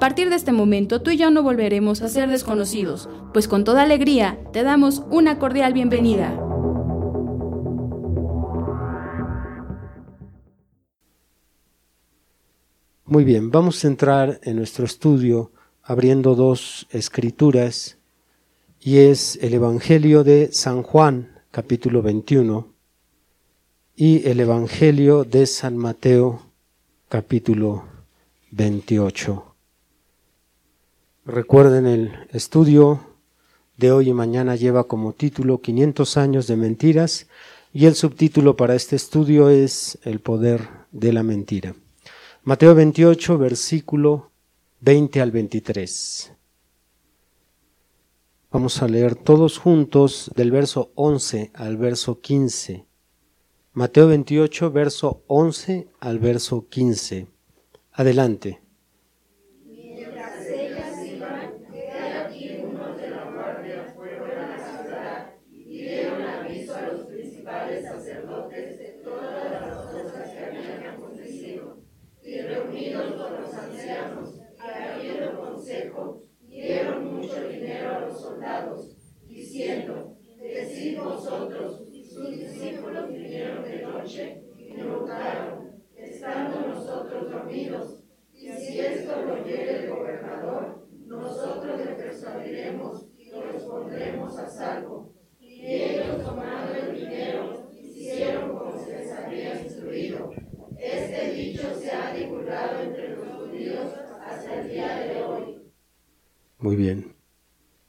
A 0.00 0.08
partir 0.08 0.30
de 0.30 0.36
este 0.36 0.52
momento 0.52 1.02
tú 1.02 1.10
y 1.10 1.18
yo 1.18 1.30
no 1.30 1.42
volveremos 1.42 2.00
a 2.00 2.08
ser 2.08 2.30
desconocidos, 2.30 3.06
pues 3.34 3.46
con 3.46 3.64
toda 3.64 3.82
alegría 3.82 4.38
te 4.50 4.62
damos 4.62 5.02
una 5.10 5.38
cordial 5.38 5.74
bienvenida. 5.74 6.30
Muy 13.04 13.24
bien, 13.24 13.50
vamos 13.50 13.84
a 13.84 13.88
entrar 13.88 14.40
en 14.42 14.56
nuestro 14.56 14.86
estudio 14.86 15.52
abriendo 15.82 16.34
dos 16.34 16.86
escrituras 16.88 17.98
y 18.80 19.00
es 19.00 19.38
el 19.42 19.52
Evangelio 19.52 20.24
de 20.24 20.48
San 20.50 20.82
Juan, 20.82 21.42
capítulo 21.50 22.00
21, 22.00 22.72
y 23.96 24.26
el 24.26 24.40
Evangelio 24.40 25.24
de 25.24 25.44
San 25.44 25.76
Mateo, 25.76 26.40
capítulo 27.10 27.84
28. 28.52 29.49
Recuerden, 31.30 31.86
el 31.86 32.12
estudio 32.32 32.98
de 33.76 33.92
hoy 33.92 34.08
y 34.08 34.12
mañana 34.12 34.56
lleva 34.56 34.88
como 34.88 35.12
título 35.12 35.60
500 35.60 36.16
años 36.16 36.48
de 36.48 36.56
mentiras 36.56 37.28
y 37.72 37.86
el 37.86 37.94
subtítulo 37.94 38.56
para 38.56 38.74
este 38.74 38.96
estudio 38.96 39.48
es 39.48 39.96
El 40.02 40.18
poder 40.18 40.68
de 40.90 41.12
la 41.12 41.22
mentira. 41.22 41.76
Mateo 42.42 42.74
28, 42.74 43.38
versículo 43.38 44.32
20 44.80 45.20
al 45.20 45.30
23. 45.30 46.32
Vamos 48.50 48.82
a 48.82 48.88
leer 48.88 49.14
todos 49.14 49.56
juntos 49.56 50.32
del 50.34 50.50
verso 50.50 50.90
11 50.96 51.52
al 51.54 51.76
verso 51.76 52.20
15. 52.20 52.86
Mateo 53.74 54.08
28, 54.08 54.72
verso 54.72 55.22
11 55.28 55.86
al 56.00 56.18
verso 56.18 56.66
15. 56.68 57.28
Adelante. 57.92 58.69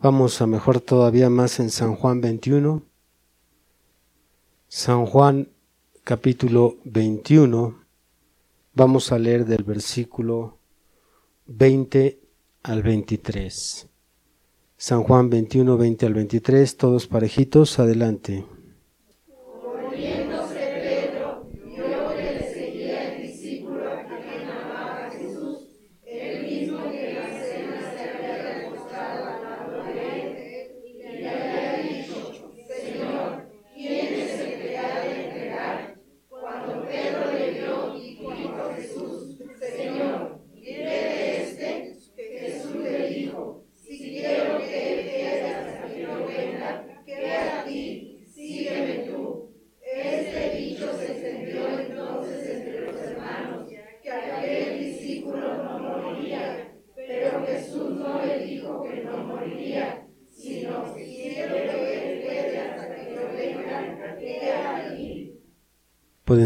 Vamos 0.04 0.42
a 0.42 0.48
mejor 0.48 0.82
todavía 0.82 1.30
más 1.30 1.60
en 1.60 1.70
San 1.70 1.94
Juan 1.94 2.22
21. 2.22 2.82
San 4.68 5.06
Juan 5.06 5.50
capítulo 6.04 6.78
21. 6.86 7.86
Vamos 8.74 9.12
a 9.12 9.20
leer 9.20 9.46
del 9.46 9.64
versículo 9.64 10.58
20 11.46 12.20
al 12.64 12.82
23. 12.82 13.90
San 14.76 15.04
Juan 15.04 15.30
21, 15.30 15.78
20 15.78 16.06
al 16.08 16.14
23, 16.16 16.78
todos 16.78 17.06
parejitos, 17.06 17.78
adelante. 17.78 18.44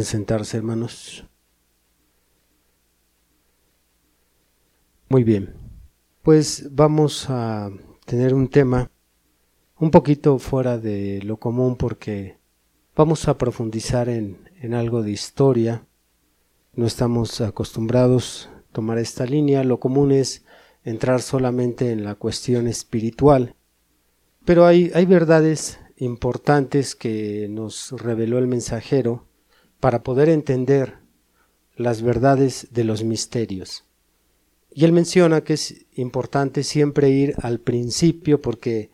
Sentarse, 0.05 0.57
hermanos. 0.57 1.25
Muy 5.09 5.23
bien. 5.23 5.53
Pues 6.23 6.69
vamos 6.71 7.29
a 7.29 7.69
tener 8.05 8.33
un 8.33 8.47
tema 8.47 8.89
un 9.77 9.91
poquito 9.91 10.39
fuera 10.39 10.77
de 10.77 11.21
lo 11.23 11.37
común 11.37 11.75
porque 11.75 12.37
vamos 12.95 13.27
a 13.27 13.37
profundizar 13.37 14.09
en, 14.09 14.49
en 14.61 14.73
algo 14.73 15.03
de 15.03 15.11
historia. 15.11 15.85
No 16.73 16.85
estamos 16.85 17.41
acostumbrados 17.41 18.49
a 18.51 18.73
tomar 18.73 18.97
esta 18.97 19.25
línea. 19.25 19.63
Lo 19.63 19.79
común 19.79 20.11
es 20.11 20.45
entrar 20.83 21.21
solamente 21.21 21.91
en 21.91 22.03
la 22.03 22.15
cuestión 22.15 22.67
espiritual. 22.67 23.55
Pero 24.45 24.65
hay, 24.65 24.91
hay 24.93 25.05
verdades 25.05 25.79
importantes 25.97 26.95
que 26.95 27.47
nos 27.49 27.91
reveló 27.91 28.37
el 28.37 28.47
mensajero 28.47 29.25
para 29.85 30.01
poder 30.01 30.29
entender 30.29 30.95
las 31.75 32.01
verdades 32.01 32.69
de 32.71 32.83
los 32.83 33.03
misterios. 33.03 33.85
Y 34.71 34.83
él 34.83 34.91
menciona 34.91 35.43
que 35.43 35.53
es 35.53 35.85
importante 35.93 36.63
siempre 36.63 37.11
ir 37.11 37.35
al 37.43 37.59
principio 37.59 38.41
porque 38.41 38.89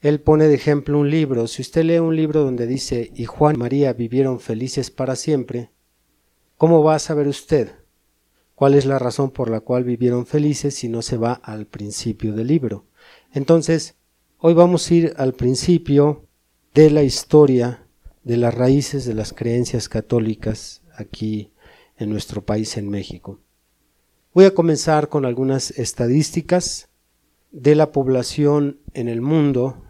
él 0.00 0.20
pone 0.20 0.46
de 0.46 0.54
ejemplo 0.54 1.00
un 1.00 1.10
libro. 1.10 1.48
Si 1.48 1.62
usted 1.62 1.82
lee 1.82 1.98
un 1.98 2.14
libro 2.14 2.44
donde 2.44 2.68
dice 2.68 3.10
y 3.16 3.24
Juan 3.24 3.56
y 3.56 3.58
María 3.58 3.92
vivieron 3.92 4.38
felices 4.38 4.92
para 4.92 5.16
siempre, 5.16 5.72
¿cómo 6.56 6.80
va 6.80 6.94
a 6.94 7.00
saber 7.00 7.26
usted 7.26 7.72
cuál 8.54 8.74
es 8.74 8.86
la 8.86 9.00
razón 9.00 9.32
por 9.32 9.50
la 9.50 9.58
cual 9.58 9.82
vivieron 9.82 10.26
felices 10.26 10.76
si 10.76 10.88
no 10.88 11.02
se 11.02 11.16
va 11.16 11.32
al 11.32 11.66
principio 11.66 12.34
del 12.34 12.46
libro? 12.46 12.84
Entonces, 13.32 13.96
hoy 14.38 14.54
vamos 14.54 14.88
a 14.88 14.94
ir 14.94 15.12
al 15.16 15.32
principio 15.32 16.24
de 16.72 16.90
la 16.90 17.02
historia 17.02 17.85
de 18.26 18.36
las 18.36 18.52
raíces 18.52 19.04
de 19.04 19.14
las 19.14 19.32
creencias 19.32 19.88
católicas 19.88 20.82
aquí 20.96 21.52
en 21.96 22.10
nuestro 22.10 22.44
país, 22.44 22.76
en 22.76 22.90
México. 22.90 23.38
Voy 24.34 24.46
a 24.46 24.52
comenzar 24.52 25.08
con 25.08 25.24
algunas 25.24 25.70
estadísticas 25.70 26.88
de 27.52 27.76
la 27.76 27.92
población 27.92 28.80
en 28.94 29.08
el 29.08 29.20
mundo. 29.20 29.84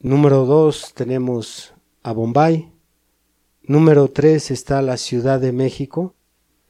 número 0.00 0.46
dos 0.46 0.94
tenemos 0.94 1.74
a 2.02 2.12
Bombay, 2.12 2.72
Número 3.64 4.10
3 4.10 4.50
está 4.50 4.82
la 4.82 4.96
Ciudad 4.96 5.38
de 5.38 5.52
México, 5.52 6.16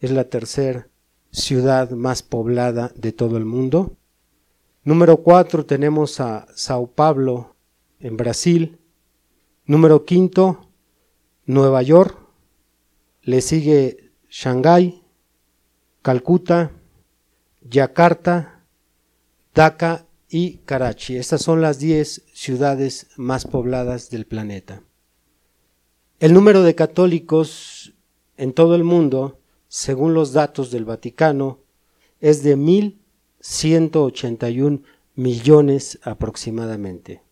es 0.00 0.10
la 0.10 0.24
tercera 0.24 0.90
ciudad 1.32 1.90
más 1.90 2.22
poblada 2.22 2.92
de 2.94 3.12
todo 3.12 3.36
el 3.36 3.44
mundo. 3.44 3.96
Número 4.84 5.18
4 5.18 5.66
tenemos 5.66 6.20
a 6.20 6.46
Sao 6.54 6.88
Paulo 6.88 7.56
en 7.98 8.16
Brasil. 8.16 8.78
Número 9.64 10.04
5 10.06 10.68
Nueva 11.46 11.82
York. 11.82 12.18
Le 13.22 13.40
sigue 13.40 14.12
Shanghái, 14.28 15.02
Calcuta, 16.02 16.72
Yakarta, 17.62 18.64
Dhaka 19.54 20.06
y 20.28 20.58
Karachi. 20.58 21.16
Estas 21.16 21.42
son 21.42 21.60
las 21.60 21.78
10 21.78 22.24
ciudades 22.32 23.08
más 23.16 23.46
pobladas 23.46 24.10
del 24.10 24.26
planeta. 24.26 24.82
El 26.18 26.34
número 26.34 26.62
de 26.62 26.74
católicos 26.74 27.94
en 28.36 28.52
todo 28.52 28.74
el 28.74 28.84
mundo, 28.84 29.41
según 29.74 30.12
los 30.12 30.34
datos 30.34 30.70
del 30.70 30.84
Vaticano, 30.84 31.60
es 32.20 32.42
de 32.42 32.58
1.181 32.58 34.82
millones 35.14 35.98
aproximadamente. 36.02 37.22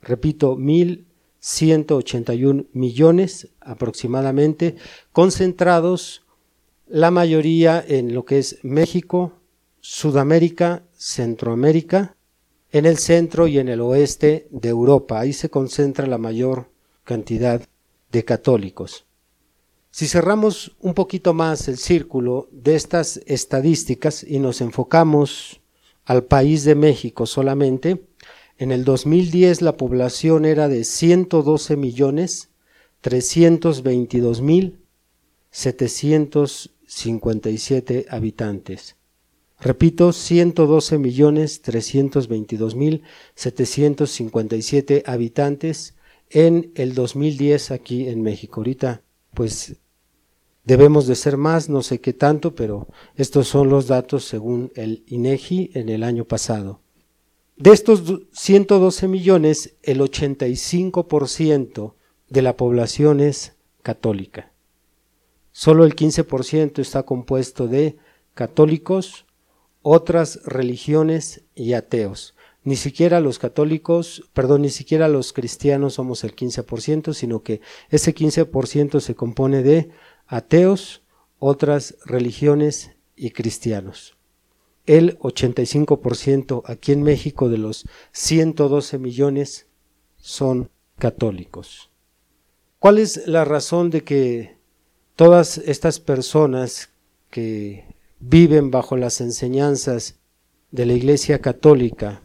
Repito, 0.00 0.56
1.181 0.56 2.68
millones 2.72 3.48
aproximadamente, 3.60 4.76
concentrados 5.12 6.24
la 6.88 7.10
mayoría 7.10 7.84
en 7.86 8.14
lo 8.14 8.24
que 8.24 8.38
es 8.38 8.58
México, 8.62 9.34
Sudamérica, 9.82 10.84
Centroamérica, 10.94 12.16
en 12.70 12.86
el 12.86 12.96
centro 12.96 13.48
y 13.48 13.58
en 13.58 13.68
el 13.68 13.82
oeste 13.82 14.48
de 14.50 14.70
Europa. 14.70 15.20
Ahí 15.20 15.34
se 15.34 15.50
concentra 15.50 16.06
la 16.06 16.16
mayor 16.16 16.70
cantidad 17.04 17.60
de 18.10 18.24
católicos. 18.24 19.04
Si 19.94 20.08
cerramos 20.08 20.74
un 20.80 20.94
poquito 20.94 21.34
más 21.34 21.68
el 21.68 21.76
círculo 21.76 22.48
de 22.50 22.76
estas 22.76 23.20
estadísticas 23.26 24.24
y 24.24 24.38
nos 24.38 24.62
enfocamos 24.62 25.60
al 26.06 26.24
país 26.24 26.64
de 26.64 26.74
México 26.74 27.26
solamente, 27.26 28.02
en 28.56 28.72
el 28.72 28.86
2010 28.86 29.60
la 29.60 29.76
población 29.76 30.46
era 30.46 30.68
de 30.68 30.84
112 30.84 31.76
millones 31.76 32.48
322 33.02 34.40
mil 34.40 34.78
757 35.50 38.06
habitantes. 38.08 38.96
Repito, 39.60 40.14
112 40.14 40.96
millones 40.96 41.60
322 41.60 42.76
mil 42.76 43.02
757 43.34 45.02
habitantes 45.04 45.96
en 46.30 46.72
el 46.76 46.94
2010 46.94 47.72
aquí 47.72 48.08
en 48.08 48.22
México. 48.22 48.60
Ahorita, 48.60 49.02
pues 49.34 49.76
debemos 50.64 51.06
de 51.06 51.14
ser 51.14 51.36
más, 51.36 51.68
no 51.68 51.82
sé 51.82 52.00
qué 52.00 52.12
tanto, 52.12 52.54
pero 52.54 52.88
estos 53.16 53.48
son 53.48 53.68
los 53.68 53.86
datos 53.86 54.24
según 54.24 54.72
el 54.74 55.04
INEGI 55.06 55.70
en 55.74 55.88
el 55.88 56.02
año 56.02 56.24
pasado. 56.24 56.80
De 57.56 57.70
estos 57.70 58.02
112 58.32 59.08
millones, 59.08 59.76
el 59.82 60.00
85% 60.00 61.94
de 62.28 62.42
la 62.42 62.56
población 62.56 63.20
es 63.20 63.56
católica. 63.82 64.52
Solo 65.52 65.84
el 65.84 65.94
15% 65.94 66.78
está 66.78 67.02
compuesto 67.02 67.68
de 67.68 67.98
católicos, 68.34 69.26
otras 69.82 70.40
religiones 70.44 71.42
y 71.54 71.74
ateos 71.74 72.34
ni 72.64 72.76
siquiera 72.76 73.20
los 73.20 73.38
católicos, 73.38 74.24
perdón, 74.32 74.62
ni 74.62 74.70
siquiera 74.70 75.08
los 75.08 75.32
cristianos 75.32 75.94
somos 75.94 76.22
el 76.22 76.36
15%, 76.36 77.12
sino 77.12 77.42
que 77.42 77.60
ese 77.90 78.14
15% 78.14 79.00
se 79.00 79.14
compone 79.14 79.62
de 79.62 79.90
ateos, 80.32 81.02
otras 81.38 81.96
religiones 82.06 82.92
y 83.14 83.30
cristianos. 83.32 84.16
El 84.86 85.18
85% 85.18 86.62
aquí 86.64 86.92
en 86.92 87.02
México 87.02 87.50
de 87.50 87.58
los 87.58 87.86
112 88.12 88.98
millones 88.98 89.66
son 90.16 90.70
católicos. 90.98 91.90
¿Cuál 92.78 92.98
es 92.98 93.26
la 93.26 93.44
razón 93.44 93.90
de 93.90 94.04
que 94.04 94.56
todas 95.16 95.58
estas 95.58 96.00
personas 96.00 96.88
que 97.28 97.84
viven 98.18 98.70
bajo 98.70 98.96
las 98.96 99.20
enseñanzas 99.20 100.18
de 100.70 100.86
la 100.86 100.94
Iglesia 100.94 101.40
Católica 101.40 102.22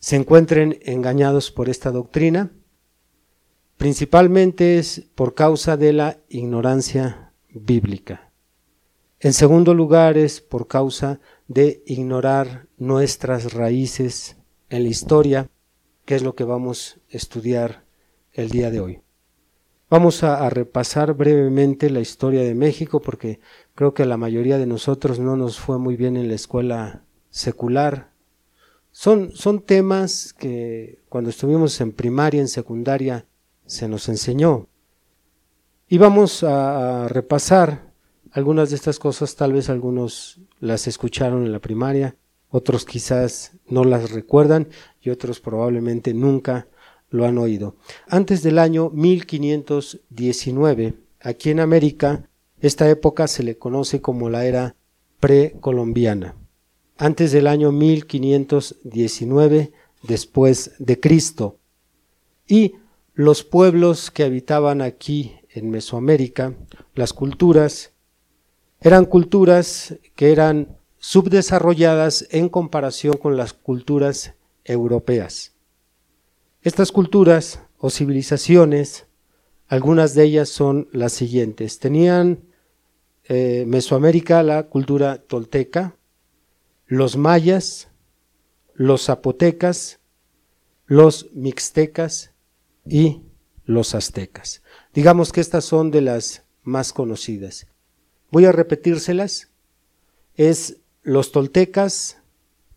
se 0.00 0.16
encuentren 0.16 0.80
engañados 0.82 1.52
por 1.52 1.68
esta 1.68 1.92
doctrina, 1.92 2.50
principalmente 3.80 4.76
es 4.76 5.08
por 5.14 5.34
causa 5.34 5.78
de 5.78 5.94
la 5.94 6.18
ignorancia 6.28 7.32
bíblica. 7.48 8.30
En 9.20 9.32
segundo 9.32 9.72
lugar 9.72 10.18
es 10.18 10.42
por 10.42 10.66
causa 10.66 11.18
de 11.48 11.82
ignorar 11.86 12.66
nuestras 12.76 13.54
raíces 13.54 14.36
en 14.68 14.82
la 14.82 14.90
historia, 14.90 15.48
que 16.04 16.14
es 16.14 16.22
lo 16.22 16.34
que 16.34 16.44
vamos 16.44 17.00
a 17.10 17.16
estudiar 17.16 17.86
el 18.34 18.50
día 18.50 18.70
de 18.70 18.80
hoy. 18.80 19.00
Vamos 19.88 20.24
a, 20.24 20.50
repasar 20.50 21.14
brevemente 21.14 21.88
la 21.88 22.00
historia 22.00 22.42
de 22.42 22.54
México 22.54 23.00
porque 23.00 23.40
creo 23.74 23.94
que 23.94 24.04
la 24.04 24.18
mayoría 24.18 24.58
de 24.58 24.66
nosotros 24.66 25.18
no 25.18 25.38
nos 25.38 25.58
fue 25.58 25.78
muy 25.78 25.96
bien 25.96 26.18
en 26.18 26.28
la 26.28 26.34
escuela 26.34 27.04
secular 27.30 28.10
son, 28.92 29.32
son 29.34 29.60
temas 29.60 30.32
que 30.32 30.98
cuando 31.08 31.30
estuvimos 31.30 31.80
en 31.80 31.92
primaria, 31.92 32.40
en 32.40 32.48
secundaria, 32.48 33.26
se 33.70 33.88
nos 33.88 34.08
enseñó. 34.08 34.66
Y 35.88 35.98
vamos 35.98 36.42
a, 36.42 37.06
repasar 37.08 37.92
algunas 38.32 38.70
de 38.70 38.76
estas 38.76 38.98
cosas, 38.98 39.36
tal 39.36 39.52
vez 39.52 39.68
algunos 39.70 40.40
las 40.60 40.86
escucharon 40.86 41.46
en 41.46 41.52
la 41.52 41.60
primaria, 41.60 42.16
otros 42.48 42.84
quizás 42.84 43.52
no 43.66 43.84
las 43.84 44.10
recuerdan 44.10 44.68
y 45.00 45.10
otros 45.10 45.40
probablemente 45.40 46.12
nunca 46.14 46.66
lo 47.10 47.26
han 47.26 47.38
oído. 47.38 47.76
Antes 48.08 48.42
del 48.42 48.58
año 48.58 48.90
1519, 48.90 50.94
aquí 51.20 51.50
en 51.50 51.60
América, 51.60 52.28
esta 52.60 52.90
época 52.90 53.26
se 53.26 53.42
le 53.42 53.58
conoce 53.58 54.00
como 54.00 54.30
la 54.30 54.46
era 54.46 54.76
precolombiana 55.18 56.36
antes 57.00 57.32
del 57.32 57.46
año 57.46 57.72
1519 57.72 59.72
después 60.02 60.72
de 60.78 61.00
Cristo. 61.00 61.58
Y 62.46 62.74
los 63.20 63.44
pueblos 63.44 64.10
que 64.10 64.24
habitaban 64.24 64.80
aquí 64.80 65.36
en 65.50 65.68
Mesoamérica, 65.68 66.54
las 66.94 67.12
culturas, 67.12 67.92
eran 68.80 69.04
culturas 69.04 69.94
que 70.16 70.32
eran 70.32 70.78
subdesarrolladas 71.00 72.26
en 72.30 72.48
comparación 72.48 73.18
con 73.18 73.36
las 73.36 73.52
culturas 73.52 74.32
europeas. 74.64 75.52
Estas 76.62 76.92
culturas 76.92 77.60
o 77.76 77.90
civilizaciones, 77.90 79.06
algunas 79.68 80.14
de 80.14 80.24
ellas 80.24 80.48
son 80.48 80.88
las 80.90 81.12
siguientes. 81.12 81.78
Tenían 81.78 82.40
eh, 83.24 83.64
Mesoamérica 83.66 84.42
la 84.42 84.62
cultura 84.62 85.18
tolteca, 85.18 85.94
los 86.86 87.18
mayas, 87.18 87.88
los 88.72 89.04
zapotecas, 89.04 90.00
los 90.86 91.28
mixtecas 91.34 92.29
y 92.90 93.22
los 93.64 93.94
aztecas. 93.94 94.62
Digamos 94.92 95.32
que 95.32 95.40
estas 95.40 95.64
son 95.64 95.90
de 95.90 96.00
las 96.00 96.44
más 96.62 96.92
conocidas. 96.92 97.68
Voy 98.30 98.44
a 98.44 98.52
repetírselas. 98.52 99.48
Es 100.34 100.78
los 101.02 101.32
toltecas, 101.32 102.18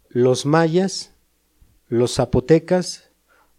los 0.10 0.46
mayas, 0.46 1.14
los 1.88 2.16
zapotecas, 2.16 3.10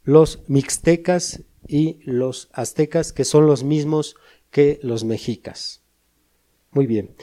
los 0.04 0.42
mixtecas 0.46 1.42
y 1.66 1.98
los 2.04 2.48
aztecas, 2.52 3.12
que 3.12 3.24
son 3.24 3.46
los 3.46 3.64
mismos 3.64 4.16
que 4.50 4.78
los 4.82 5.04
mexicas. 5.04 5.82
Muy 6.70 6.86
bien. 6.86 7.16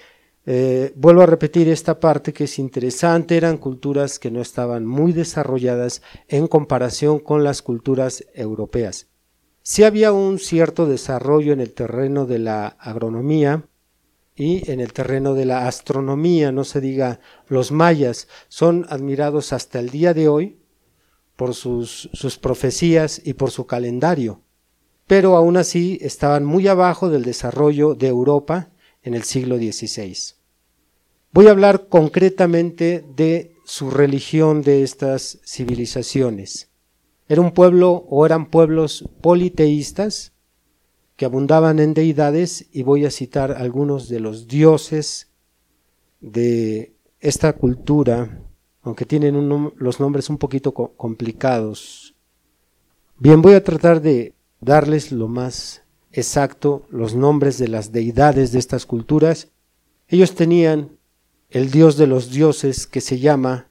Eh, 0.46 0.92
vuelvo 0.96 1.22
a 1.22 1.28
repetir 1.28 1.70
esta 1.70 2.00
parte 2.00 2.34
que 2.34 2.46
es 2.46 2.58
interesante, 2.58 3.38
eran 3.38 3.58
culturas 3.58 4.18
que 4.18 4.32
no 4.32 4.42
estaban 4.42 4.86
muy 4.86 5.14
desarrolladas 5.14 6.02
en 6.28 6.48
comparación 6.48 7.20
con 7.20 7.44
las 7.44 7.62
culturas 7.62 8.26
europeas. 8.34 9.11
Sí 9.72 9.86
había 9.86 10.12
un 10.12 10.38
cierto 10.38 10.86
desarrollo 10.86 11.54
en 11.54 11.62
el 11.62 11.72
terreno 11.72 12.26
de 12.26 12.40
la 12.40 12.68
agronomía, 12.68 13.70
y 14.36 14.70
en 14.70 14.82
el 14.82 14.92
terreno 14.92 15.34
de 15.34 15.46
la 15.46 15.66
astronomía, 15.66 16.52
no 16.52 16.66
se 16.66 16.82
diga 16.82 17.22
los 17.48 17.72
mayas, 17.72 18.28
son 18.50 18.86
admirados 18.90 19.54
hasta 19.54 19.80
el 19.80 19.90
día 19.90 20.14
de 20.14 20.28
hoy 20.28 20.60
por 21.38 21.56
sus, 21.56 22.10
sus 22.12 22.38
profecías 22.38 23.22
y 23.24 23.36
por 23.36 23.50
su 23.50 23.66
calendario, 23.66 24.42
pero 25.08 25.38
aún 25.38 25.56
así 25.56 25.98
estaban 26.02 26.44
muy 26.44 26.68
abajo 26.68 27.10
del 27.10 27.24
desarrollo 27.24 27.96
de 27.96 28.10
Europa 28.10 28.72
en 29.04 29.14
el 29.14 29.24
siglo 29.24 29.56
XVI. 29.56 30.36
Voy 31.32 31.48
a 31.48 31.52
hablar 31.52 31.88
concretamente 31.88 33.06
de 33.16 33.56
su 33.64 33.90
religión 33.90 34.64
de 34.64 34.84
estas 34.84 35.40
civilizaciones. 35.46 36.71
Era 37.32 37.40
un 37.40 37.54
pueblo 37.54 38.06
o 38.10 38.26
eran 38.26 38.46
pueblos 38.48 39.08
politeístas 39.22 40.34
que 41.16 41.24
abundaban 41.24 41.80
en 41.80 41.94
deidades 41.94 42.68
y 42.74 42.84
voy 42.84 43.06
a 43.06 43.10
citar 43.10 43.54
algunos 43.54 44.10
de 44.10 44.20
los 44.20 44.50
dioses 44.50 45.30
de 46.20 46.92
esta 47.22 47.54
cultura, 47.54 48.42
aunque 48.82 49.06
tienen 49.06 49.72
los 49.78 50.02
nombres 50.02 50.30
un 50.30 50.38
poquito 50.38 50.74
complicados. 50.74 52.16
Bien, 53.18 53.42
voy 53.42 53.54
a 53.54 53.64
tratar 53.64 54.02
de 54.02 54.34
darles 54.60 55.14
lo 55.14 55.30
más 55.30 55.84
exacto 56.12 56.86
los 56.90 57.16
nombres 57.16 57.58
de 57.58 57.70
las 57.70 57.94
deidades 57.94 58.52
de 58.52 58.60
estas 58.60 58.86
culturas. 58.86 59.48
Ellos 60.10 60.36
tenían 60.36 60.98
el 61.50 61.72
dios 61.72 61.96
de 61.96 62.08
los 62.08 62.30
dioses 62.30 62.88
que 62.88 63.00
se 63.00 63.20
llama 63.20 63.70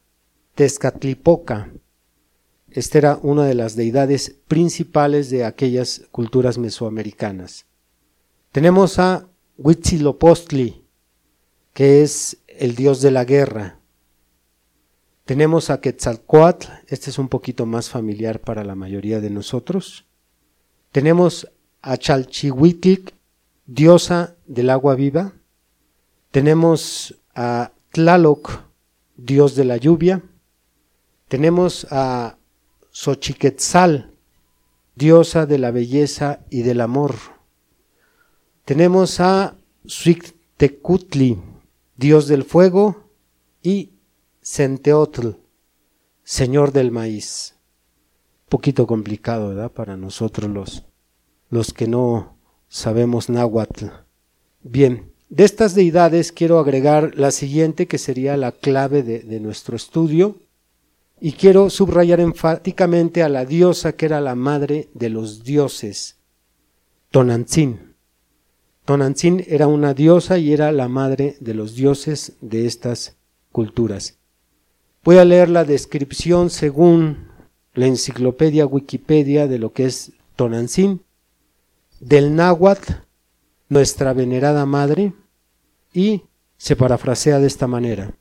Tezcatlipoca. 0.55 1.69
Esta 2.71 2.97
era 2.97 3.19
una 3.21 3.45
de 3.45 3.53
las 3.53 3.75
deidades 3.75 4.37
principales 4.47 5.29
de 5.29 5.43
aquellas 5.43 6.03
culturas 6.11 6.57
mesoamericanas. 6.57 7.65
Tenemos 8.53 8.97
a 8.97 9.27
Huitzilopochtli, 9.57 10.85
que 11.73 12.01
es 12.01 12.37
el 12.47 12.75
dios 12.75 13.01
de 13.01 13.11
la 13.11 13.25
guerra. 13.25 13.79
Tenemos 15.25 15.69
a 15.69 15.81
Quetzalcoatl, 15.81 16.67
este 16.87 17.09
es 17.09 17.19
un 17.19 17.27
poquito 17.27 17.65
más 17.65 17.89
familiar 17.89 18.39
para 18.39 18.63
la 18.63 18.75
mayoría 18.75 19.19
de 19.19 19.29
nosotros. 19.29 20.05
Tenemos 20.91 21.51
a 21.81 21.97
Chalchihuitl, 21.97 23.13
diosa 23.65 24.35
del 24.47 24.69
agua 24.69 24.95
viva. 24.95 25.33
Tenemos 26.31 27.21
a 27.35 27.71
Tlaloc, 27.91 28.63
dios 29.17 29.55
de 29.55 29.65
la 29.65 29.77
lluvia. 29.77 30.21
Tenemos 31.27 31.85
a 31.91 32.37
Xochiquetzal, 32.91 34.11
diosa 34.95 35.45
de 35.45 35.57
la 35.57 35.71
belleza 35.71 36.45
y 36.49 36.61
del 36.61 36.81
amor. 36.81 37.15
Tenemos 38.65 39.19
a 39.19 39.57
Suictecutli, 39.85 41.39
dios 41.95 42.27
del 42.27 42.43
fuego, 42.43 43.09
y 43.63 43.93
Centeotl, 44.43 45.29
señor 46.23 46.71
del 46.71 46.91
maíz. 46.91 47.55
Poquito 48.49 48.87
complicado, 48.87 49.49
¿verdad? 49.49 49.71
Para 49.71 49.97
nosotros 49.97 50.49
los, 50.49 50.83
los 51.49 51.73
que 51.73 51.87
no 51.87 52.37
sabemos 52.67 53.29
náhuatl. 53.29 53.85
Bien, 54.63 55.11
de 55.29 55.45
estas 55.45 55.75
deidades 55.75 56.31
quiero 56.31 56.59
agregar 56.59 57.13
la 57.15 57.31
siguiente 57.31 57.87
que 57.87 57.97
sería 57.97 58.35
la 58.35 58.51
clave 58.51 59.01
de, 59.03 59.39
nuestro 59.39 59.75
estudio 59.75 60.35
y 61.23 61.33
quiero 61.33 61.69
subrayar 61.69 62.19
enfáticamente 62.19 63.21
a 63.21 63.29
la 63.29 63.45
diosa 63.45 63.93
que 63.93 64.07
era 64.07 64.19
la 64.19 64.33
madre 64.33 64.89
de 64.95 65.09
los 65.09 65.43
dioses, 65.43 66.17
Tonantzin. 67.11 67.93
Tonantzin 68.85 69.45
era 69.47 69.67
una 69.67 69.93
diosa 69.93 70.39
y 70.39 70.51
era 70.51 70.71
la 70.71 70.87
madre 70.87 71.37
de 71.39 71.53
los 71.53 71.75
dioses 71.75 72.33
de 72.41 72.65
estas 72.65 73.17
culturas. 73.51 74.17
Voy 75.03 75.19
a 75.19 75.25
leer 75.25 75.49
la 75.49 75.63
descripción 75.63 76.49
según 76.49 77.27
la 77.75 77.85
enciclopedia 77.85 78.65
Wikipedia 78.65 79.47
de 79.47 79.59
lo 79.59 79.73
que 79.73 79.85
es 79.85 80.13
Tonantzin, 80.35 81.03
del 81.99 82.35
náhuatl, 82.35 82.93
nuestra 83.69 84.13
venerada 84.13 84.65
madre, 84.65 85.13
y 85.93 86.23
se 86.57 86.75
parafrasea 86.75 87.37
de 87.37 87.45
esta 87.45 87.67
manera. 87.67 88.15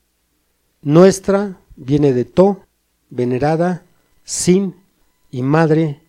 Nuestra 0.82 1.58
viene 1.76 2.12
de 2.12 2.26
To, 2.26 2.66
venerada, 3.10 3.84
Sin 4.24 4.76
y 5.30 5.42
madre 5.42 6.00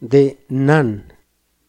de 0.00 0.38
Nan. 0.48 1.12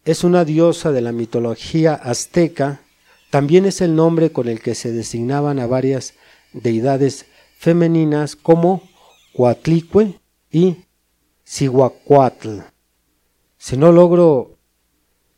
Es 0.05 0.23
una 0.23 0.43
diosa 0.43 0.91
de 0.91 1.01
la 1.01 1.11
mitología 1.11 1.93
azteca, 1.93 2.81
también 3.29 3.65
es 3.65 3.81
el 3.81 3.95
nombre 3.95 4.31
con 4.31 4.47
el 4.47 4.59
que 4.59 4.75
se 4.75 4.91
designaban 4.91 5.59
a 5.59 5.65
varias 5.65 6.13
deidades 6.51 7.25
femeninas 7.57 8.35
como 8.35 8.83
Coatlicue 9.35 10.19
y 10.51 10.77
Cihuacuatl. 11.45 12.59
Si 13.57 13.77
no 13.77 13.91
logro 13.91 14.57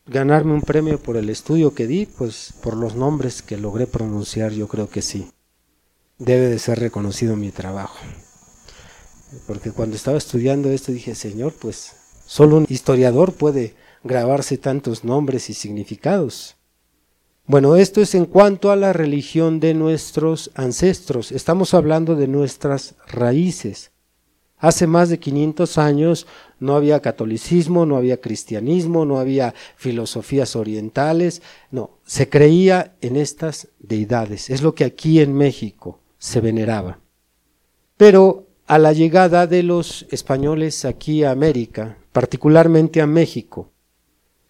ganarme 0.07 0.53
un 0.53 0.61
premio 0.61 1.01
por 1.01 1.15
el 1.17 1.29
estudio 1.29 1.73
que 1.73 1.87
di, 1.87 2.05
pues 2.05 2.53
por 2.61 2.75
los 2.75 2.95
nombres 2.95 3.41
que 3.41 3.57
logré 3.57 3.87
pronunciar, 3.87 4.51
yo 4.51 4.67
creo 4.67 4.89
que 4.89 5.01
sí. 5.01 5.31
Debe 6.17 6.47
de 6.47 6.59
ser 6.59 6.79
reconocido 6.79 7.35
mi 7.35 7.51
trabajo. 7.51 7.99
Porque 9.47 9.71
cuando 9.71 9.95
estaba 9.95 10.17
estudiando 10.17 10.69
esto 10.69 10.91
dije, 10.91 11.15
Señor, 11.15 11.53
pues 11.53 11.93
solo 12.25 12.57
un 12.57 12.65
historiador 12.69 13.33
puede 13.33 13.75
grabarse 14.03 14.57
tantos 14.57 15.03
nombres 15.03 15.49
y 15.49 15.53
significados. 15.53 16.55
Bueno, 17.47 17.75
esto 17.75 18.01
es 18.01 18.15
en 18.15 18.25
cuanto 18.25 18.71
a 18.71 18.75
la 18.75 18.91
religión 18.91 19.59
de 19.59 19.73
nuestros 19.73 20.51
ancestros. 20.55 21.31
Estamos 21.31 21.73
hablando 21.73 22.15
de 22.15 22.27
nuestras 22.27 22.95
raíces. 23.07 23.91
Hace 24.57 24.87
más 24.87 25.09
de 25.09 25.19
500 25.19 25.77
años 25.77 26.27
no 26.59 26.75
había 26.75 27.01
catolicismo, 27.01 27.85
no 27.85 27.97
había 27.97 28.21
cristianismo, 28.21 29.05
no 29.05 29.19
había 29.19 29.53
filosofías 29.75 30.55
orientales, 30.55 31.41
no, 31.69 31.99
se 32.05 32.29
creía 32.29 32.95
en 33.01 33.15
estas 33.15 33.67
deidades. 33.79 34.49
Es 34.49 34.63
lo 34.63 34.73
que 34.73 34.85
aquí 34.85 35.19
en 35.19 35.33
México 35.33 35.99
se 36.17 36.41
veneraba. 36.41 36.99
Pero 37.97 38.44
a 38.67 38.79
la 38.79 38.93
llegada 38.93 39.47
de 39.47 39.63
los 39.63 40.05
españoles 40.09 40.85
aquí 40.85 41.23
a 41.23 41.31
América, 41.31 41.97
particularmente 42.11 43.01
a 43.01 43.07
México, 43.07 43.71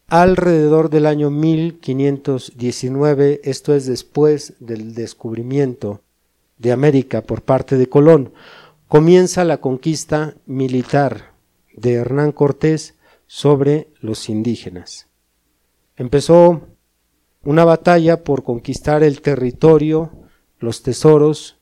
alrededor 0.07 0.89
del 0.89 1.05
año 1.05 1.29
1519, 1.29 3.41
esto 3.43 3.75
es 3.75 3.85
después 3.85 4.53
del 4.59 4.93
descubrimiento 4.93 6.01
de 6.57 6.71
América 6.71 7.21
por 7.21 7.41
parte 7.41 7.77
de 7.77 7.89
Colón, 7.89 8.31
comienza 8.87 9.43
la 9.43 9.57
conquista 9.57 10.35
militar 10.45 11.33
de 11.73 11.93
Hernán 11.93 12.31
Cortés 12.31 12.95
sobre 13.27 13.89
los 13.99 14.29
indígenas. 14.29 15.07
Empezó 15.97 16.61
una 17.43 17.65
batalla 17.65 18.23
por 18.23 18.43
conquistar 18.43 19.03
el 19.03 19.21
territorio, 19.21 20.11
los 20.59 20.83
tesoros 20.83 21.54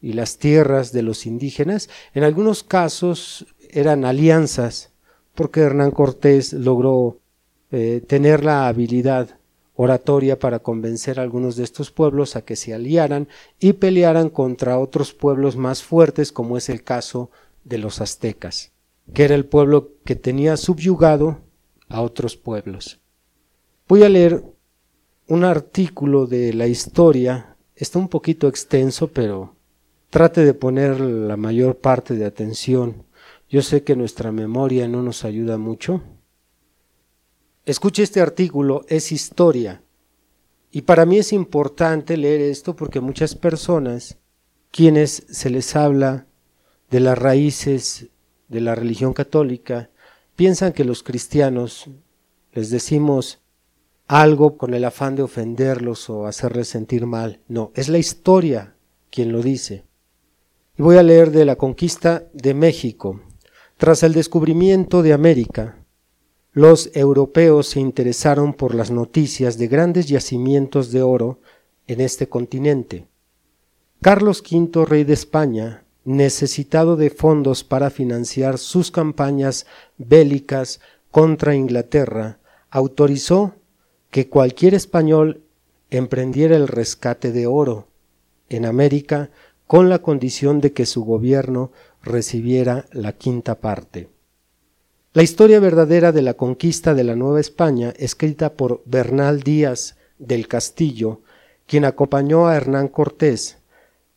y 0.00 0.12
las 0.12 0.38
tierras 0.38 0.92
de 0.92 1.02
los 1.02 1.26
indígenas. 1.26 1.88
En 2.14 2.24
algunos 2.24 2.62
casos 2.62 3.46
eran 3.70 4.04
alianzas, 4.04 4.92
porque 5.34 5.60
Hernán 5.60 5.90
Cortés 5.90 6.52
logró 6.52 7.18
eh, 7.70 8.02
tener 8.06 8.44
la 8.44 8.68
habilidad 8.68 9.38
oratoria 9.74 10.38
para 10.38 10.58
convencer 10.58 11.20
a 11.20 11.22
algunos 11.22 11.54
de 11.54 11.62
estos 11.62 11.92
pueblos 11.92 12.34
a 12.34 12.42
que 12.42 12.56
se 12.56 12.74
aliaran 12.74 13.28
y 13.60 13.74
pelearan 13.74 14.28
contra 14.28 14.78
otros 14.78 15.12
pueblos 15.12 15.56
más 15.56 15.84
fuertes, 15.84 16.32
como 16.32 16.56
es 16.56 16.68
el 16.68 16.82
caso 16.82 17.30
de 17.62 17.78
los 17.78 18.00
aztecas, 18.00 18.72
que 19.14 19.24
era 19.24 19.36
el 19.36 19.46
pueblo 19.46 19.92
que 20.04 20.16
tenía 20.16 20.56
subyugado 20.56 21.38
a 21.88 22.00
otros 22.00 22.36
pueblos. 22.36 22.98
Voy 23.86 24.02
a 24.02 24.08
leer 24.08 24.42
un 25.28 25.44
artículo 25.44 26.26
de 26.26 26.54
la 26.54 26.66
historia, 26.66 27.56
está 27.76 27.98
un 27.98 28.08
poquito 28.08 28.48
extenso, 28.48 29.08
pero 29.08 29.54
trate 30.10 30.44
de 30.44 30.54
poner 30.54 31.00
la 31.00 31.36
mayor 31.36 31.78
parte 31.78 32.14
de 32.14 32.24
atención. 32.24 33.04
Yo 33.48 33.62
sé 33.62 33.84
que 33.84 33.96
nuestra 33.96 34.32
memoria 34.32 34.88
no 34.88 35.02
nos 35.02 35.24
ayuda 35.24 35.58
mucho, 35.58 36.02
Escuche 37.68 38.02
este 38.02 38.22
artículo, 38.22 38.86
es 38.88 39.12
historia. 39.12 39.82
Y 40.70 40.80
para 40.82 41.04
mí 41.04 41.18
es 41.18 41.34
importante 41.34 42.16
leer 42.16 42.40
esto 42.40 42.74
porque 42.74 43.02
muchas 43.02 43.34
personas, 43.34 44.16
quienes 44.70 45.26
se 45.28 45.50
les 45.50 45.76
habla 45.76 46.24
de 46.90 47.00
las 47.00 47.18
raíces 47.18 48.08
de 48.48 48.62
la 48.62 48.74
religión 48.74 49.12
católica, 49.12 49.90
piensan 50.34 50.72
que 50.72 50.86
los 50.86 51.02
cristianos 51.02 51.90
les 52.54 52.70
decimos 52.70 53.40
algo 54.06 54.56
con 54.56 54.72
el 54.72 54.86
afán 54.86 55.14
de 55.14 55.24
ofenderlos 55.24 56.08
o 56.08 56.26
hacerles 56.26 56.68
sentir 56.68 57.04
mal. 57.04 57.42
No, 57.48 57.70
es 57.74 57.90
la 57.90 57.98
historia 57.98 58.76
quien 59.10 59.30
lo 59.30 59.42
dice. 59.42 59.84
Voy 60.80 60.96
a 60.96 61.02
leer 61.02 61.32
de 61.32 61.44
la 61.44 61.56
conquista 61.56 62.28
de 62.32 62.54
México. 62.54 63.20
Tras 63.78 64.04
el 64.04 64.12
descubrimiento 64.12 65.02
de 65.02 65.12
América, 65.12 65.84
los 66.52 66.90
europeos 66.94 67.66
se 67.66 67.80
interesaron 67.80 68.54
por 68.54 68.76
las 68.76 68.92
noticias 68.92 69.58
de 69.58 69.66
grandes 69.66 70.06
yacimientos 70.06 70.92
de 70.92 71.02
oro 71.02 71.40
en 71.88 72.00
este 72.00 72.28
continente. 72.28 73.08
Carlos 74.02 74.40
V, 74.48 74.84
rey 74.84 75.02
de 75.02 75.14
España, 75.14 75.82
necesitado 76.04 76.94
de 76.94 77.10
fondos 77.10 77.64
para 77.64 77.90
financiar 77.90 78.56
sus 78.56 78.92
campañas 78.92 79.66
bélicas 79.96 80.78
contra 81.10 81.56
Inglaterra, 81.56 82.38
autorizó 82.70 83.56
que 84.12 84.28
cualquier 84.28 84.74
español 84.74 85.42
emprendiera 85.90 86.54
el 86.54 86.68
rescate 86.68 87.32
de 87.32 87.48
oro 87.48 87.88
en 88.48 88.64
América 88.64 89.30
con 89.68 89.90
la 89.90 90.00
condición 90.00 90.62
de 90.62 90.72
que 90.72 90.86
su 90.86 91.04
gobierno 91.04 91.70
recibiera 92.02 92.86
la 92.90 93.12
quinta 93.12 93.60
parte. 93.60 94.08
La 95.12 95.22
historia 95.22 95.60
verdadera 95.60 96.10
de 96.10 96.22
la 96.22 96.34
conquista 96.34 96.94
de 96.94 97.04
la 97.04 97.14
Nueva 97.14 97.38
España, 97.38 97.92
escrita 97.98 98.54
por 98.54 98.82
Bernal 98.86 99.42
Díaz 99.42 99.96
del 100.18 100.48
Castillo, 100.48 101.20
quien 101.66 101.84
acompañó 101.84 102.48
a 102.48 102.56
Hernán 102.56 102.88
Cortés, 102.88 103.58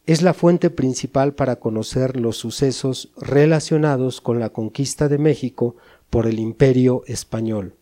es 0.05 0.22
la 0.22 0.34
fuente 0.34 0.70
principal 0.70 1.34
para 1.34 1.58
conocer 1.58 2.17
los 2.17 2.38
sucesos 2.38 3.12
relacionados 3.17 4.22
con 4.22 4.39
la 4.39 4.51
conquista 4.51 5.10
de 5.10 5.17
México 5.17 5.75
por 6.10 6.27
el 6.27 6.39
Imperio 6.39 7.03
español. 7.08 7.75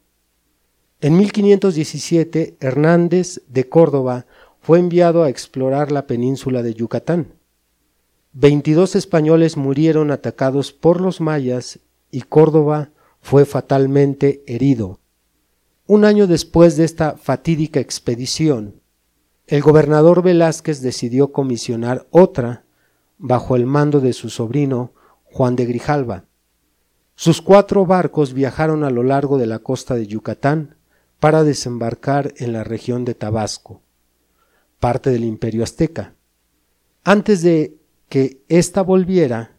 En 1.02 1.16
1517, 1.18 2.58
Hernández 2.60 3.42
de 3.48 3.70
Córdoba 3.70 4.26
fue 4.60 4.80
enviado 4.80 5.24
a 5.24 5.30
explorar 5.30 5.92
la 5.92 6.08
península 6.08 6.64
de 6.64 6.74
Yucatán. 6.74 7.39
Veintidós 8.32 8.96
españoles 8.96 9.58
murieron 9.58 10.12
atacados 10.12 10.72
por 10.72 11.02
los 11.02 11.20
mayas 11.20 11.80
y 12.12 12.22
Córdoba 12.22 12.92
fue 13.22 13.46
fatalmente 13.46 14.44
herido. 14.46 15.00
Un 15.88 16.06
año 16.06 16.28
después 16.28 16.78
de 16.78 16.86
esta 16.86 17.18
fatídica 17.18 17.80
expedición, 17.80 18.82
el 19.48 19.64
gobernador 19.64 20.22
Velázquez 20.22 20.82
decidió 20.82 21.32
comisionar 21.32 22.06
otra 22.12 22.66
bajo 23.18 23.56
el 23.56 23.66
mando 23.66 24.00
de 24.00 24.14
su 24.14 24.30
sobrino 24.30 24.94
Juan 25.24 25.56
de 25.56 25.66
Grijalva. 25.66 26.26
Sus 27.16 27.42
cuatro 27.42 27.88
barcos 27.88 28.34
viajaron 28.34 28.84
a 28.84 28.92
lo 28.92 29.02
largo 29.02 29.40
de 29.40 29.48
la 29.48 29.60
costa 29.60 29.96
de 29.96 30.06
Yucatán 30.06 30.76
para 31.20 31.44
desembarcar 31.44 32.34
en 32.38 32.54
la 32.54 32.64
región 32.64 33.06
de 33.06 33.16
Tabasco, 33.16 33.82
parte 34.80 35.10
del 35.10 35.24
imperio 35.24 35.64
azteca. 35.64 36.14
Antes 37.04 37.42
de 37.42 37.79
que 38.10 38.44
ésta 38.50 38.82
volviera, 38.82 39.56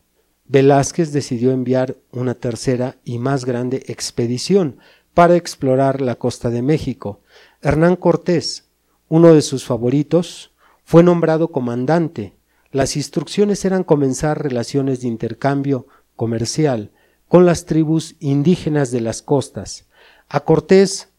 Velázquez 0.47 1.13
decidió 1.13 1.53
enviar 1.53 1.97
una 2.11 2.35
tercera 2.35 2.97
y 3.05 3.19
más 3.19 3.45
grande 3.45 3.85
expedición 3.87 4.79
para 5.15 5.37
explorar 5.37 6.01
la 6.01 6.17
costa 6.17 6.51
de 6.51 6.61
México. 6.61 7.21
Hernán 7.63 7.95
Cortés, 7.95 8.69
uno 9.09 9.33
de 9.33 9.43
sus 9.43 9.65
favoritos, 9.65 10.53
fue 10.85 11.05
nombrado 11.05 11.53
comandante. 11.53 12.37
Las 12.73 12.97
instrucciones 12.97 13.65
eran 13.65 13.85
comenzar 13.85 14.43
relaciones 14.43 15.01
de 15.01 15.09
intercambio 15.09 15.87
comercial 16.17 16.91
con 17.29 17.47
las 17.47 17.65
tribus 17.65 18.17
indígenas 18.19 18.91
de 18.91 19.01
las 19.01 19.23
costas. 19.23 19.87
A 20.29 20.41
Cortés, 20.41 21.11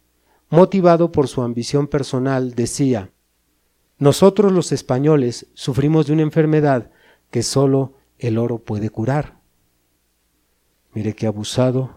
motivado 0.50 1.14
por 1.14 1.30
su 1.30 1.42
ambición 1.42 1.88
personal, 1.88 2.54
decía 2.54 3.12
Nosotros 3.98 4.52
los 4.52 4.74
españoles 4.74 5.48
sufrimos 5.54 6.08
de 6.08 6.14
una 6.14 6.24
enfermedad 6.24 6.92
que 7.32 7.42
sólo 7.44 7.94
el 8.20 8.38
oro 8.38 8.60
puede 8.60 8.90
curar. 8.90 9.40
Mire 10.94 11.16
qué 11.16 11.26
abusado 11.26 11.92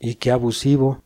y 0.00 0.16
qué 0.16 0.30
abusivo. 0.30 1.02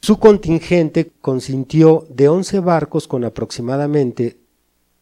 Su 0.00 0.18
contingente 0.18 1.12
consintió 1.20 2.06
de 2.08 2.28
11 2.28 2.60
barcos 2.60 3.06
con 3.06 3.24
aproximadamente 3.24 4.40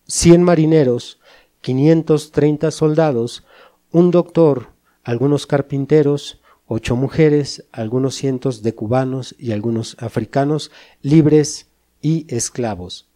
100 0.08 0.42
marineros, 0.42 1.20
530 1.60 2.70
soldados, 2.70 3.44
un 3.92 4.10
doctor, 4.10 4.70
algunos 5.04 5.46
carpinteros, 5.46 6.40
ocho 6.66 6.96
mujeres, 6.96 7.64
algunos 7.72 8.16
cientos 8.16 8.62
de 8.62 8.74
cubanos 8.74 9.34
y 9.38 9.52
algunos 9.52 9.96
africanos, 10.00 10.70
libres 11.00 11.68
y 12.02 12.26
esclavos. 12.34 13.07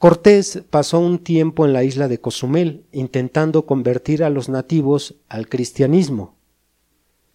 Cortés 0.00 0.62
pasó 0.70 0.98
un 0.98 1.18
tiempo 1.18 1.66
en 1.66 1.74
la 1.74 1.84
isla 1.84 2.08
de 2.08 2.18
Cozumel 2.18 2.86
intentando 2.90 3.66
convertir 3.66 4.24
a 4.24 4.30
los 4.30 4.48
nativos 4.48 5.16
al 5.28 5.46
cristianismo. 5.46 6.36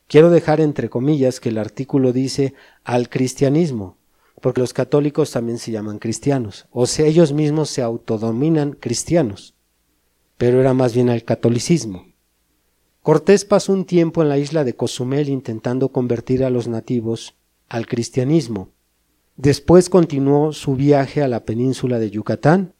Quiero 0.08 0.32
dejar 0.32 0.60
entre 0.60 0.90
comillas 0.90 1.40
que 1.40 1.50
el 1.50 1.60
artículo 1.60 2.12
dice 2.12 2.56
al 2.84 3.08
cristianismo, 3.08 3.98
porque 4.42 4.62
los 4.62 4.74
católicos 4.74 5.30
también 5.30 5.60
se 5.60 5.70
llaman 5.70 6.00
cristianos, 6.00 6.66
o 6.72 6.88
sea, 6.88 7.06
ellos 7.06 7.34
mismos 7.34 7.70
se 7.70 7.84
autodominan 7.84 8.72
cristianos, 8.72 9.54
pero 10.40 10.60
era 10.60 10.74
más 10.74 10.96
bien 10.96 11.12
al 11.12 11.24
catolicismo. 11.24 12.08
Cortés 13.04 13.46
pasó 13.46 13.74
un 13.74 13.86
tiempo 13.86 14.24
en 14.24 14.30
la 14.30 14.40
isla 14.40 14.64
de 14.64 14.76
Cozumel 14.76 15.30
intentando 15.30 15.90
convertir 15.90 16.44
a 16.44 16.50
los 16.50 16.68
nativos 16.68 17.36
al 17.70 17.86
cristianismo, 17.86 18.70
Después 19.38 19.90
continuó 19.90 20.54
su 20.54 20.76
viaje 20.76 21.22
a 21.22 21.28
la 21.28 21.44
península 21.44 22.00
de 22.00 22.10
Yucatán. 22.10 22.74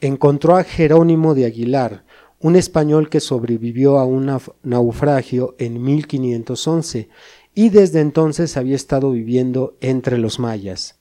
Encontró 0.00 0.56
a 0.56 0.64
Jerónimo 0.64 1.34
de 1.34 1.46
Aguilar, 1.46 2.04
un 2.38 2.56
español 2.56 3.10
que 3.10 3.20
sobrevivió 3.20 3.98
a 3.98 4.04
un 4.04 4.30
naufragio 4.62 5.56
en 5.58 5.82
1511 5.82 7.08
y 7.54 7.68
desde 7.68 8.00
entonces 8.00 8.56
había 8.56 8.76
estado 8.76 9.10
viviendo 9.10 9.76
entre 9.80 10.16
los 10.16 10.38
mayas. 10.38 11.00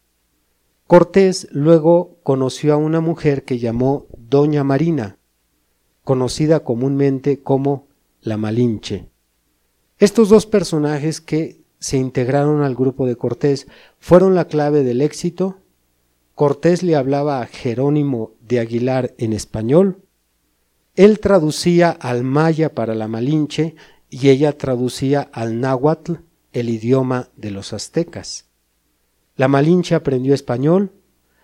Cortés 0.87 1.47
luego 1.51 2.17
conoció 2.23 2.73
a 2.73 2.77
una 2.77 2.99
mujer 2.99 3.45
que 3.45 3.59
llamó 3.59 4.07
Doña 4.17 4.63
Marina, 4.63 5.19
conocida 6.03 6.61
comúnmente 6.61 7.41
como 7.43 7.87
la 8.21 8.37
Malinche. 8.37 9.07
Estos 9.99 10.29
dos 10.29 10.47
personajes 10.47 11.21
que 11.21 11.61
se 11.79 11.97
integraron 11.97 12.61
al 12.61 12.75
grupo 12.75 13.05
de 13.05 13.15
Cortés 13.15 13.67
fueron 13.99 14.35
la 14.35 14.45
clave 14.45 14.83
del 14.83 15.01
éxito. 15.01 15.57
Cortés 16.35 16.83
le 16.83 16.95
hablaba 16.95 17.41
a 17.41 17.47
Jerónimo 17.47 18.33
de 18.41 18.59
Aguilar 18.59 19.13
en 19.17 19.33
español, 19.33 20.03
él 20.99 21.21
traducía 21.21 21.91
al 21.91 22.25
maya 22.25 22.75
para 22.75 22.93
la 22.93 23.07
Malinche 23.07 23.75
y 24.09 24.27
ella 24.27 24.57
traducía 24.57 25.29
al 25.31 25.61
náhuatl, 25.61 26.15
el 26.51 26.67
idioma 26.67 27.29
de 27.37 27.51
los 27.51 27.71
aztecas. 27.71 28.49
La 29.37 29.47
Malinche 29.47 29.95
aprendió 29.95 30.33
español, 30.33 30.91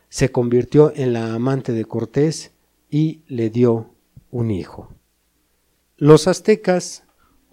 se 0.09 0.29
convirtió 0.29 0.91
en 0.93 1.13
la 1.13 1.33
amante 1.33 1.71
de 1.71 1.85
Cortés 1.85 2.51
y 2.89 3.21
le 3.27 3.49
dio 3.49 3.95
un 4.29 4.51
hijo. 4.51 4.89
Los 5.95 6.27
aztecas 6.27 7.04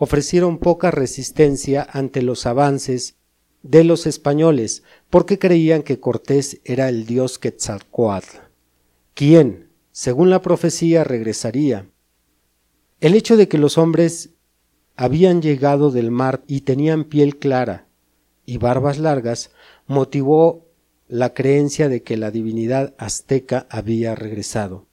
ofrecieron 0.03 0.59
poca 0.59 0.91
resistencia 0.91 1.87
ante 1.89 2.23
los 2.23 2.45
avances 2.47 3.15
de 3.63 3.85
los 3.85 4.09
españoles 4.09 4.83
porque 5.11 5.39
creían 5.39 5.85
que 5.85 6.01
Cortés 6.01 6.61
era 6.65 6.89
el 6.89 7.07
dios 7.07 7.39
Quetzalcoatl, 7.39 8.39
quien, 9.15 9.69
según 9.93 10.29
la 10.29 10.43
profecía, 10.43 11.05
regresaría. 11.05 11.89
El 12.99 13.15
hecho 13.15 13.37
de 13.37 13.47
que 13.47 13.59
los 13.59 13.79
hombres 13.79 14.31
habían 14.97 15.41
llegado 15.41 15.93
del 15.93 16.11
mar 16.11 16.43
y 16.49 16.63
tenían 16.63 17.05
piel 17.05 17.39
clara 17.39 17.87
y 18.45 18.59
barbas 18.59 18.99
largas 18.99 19.53
motivó 19.87 20.67
la 21.07 21.33
creencia 21.33 21.89
de 21.89 22.03
que 22.03 22.17
la 22.17 22.33
divinidad 22.33 22.97
azteca 22.99 23.69
había 23.71 24.17
regresado. 24.17 24.89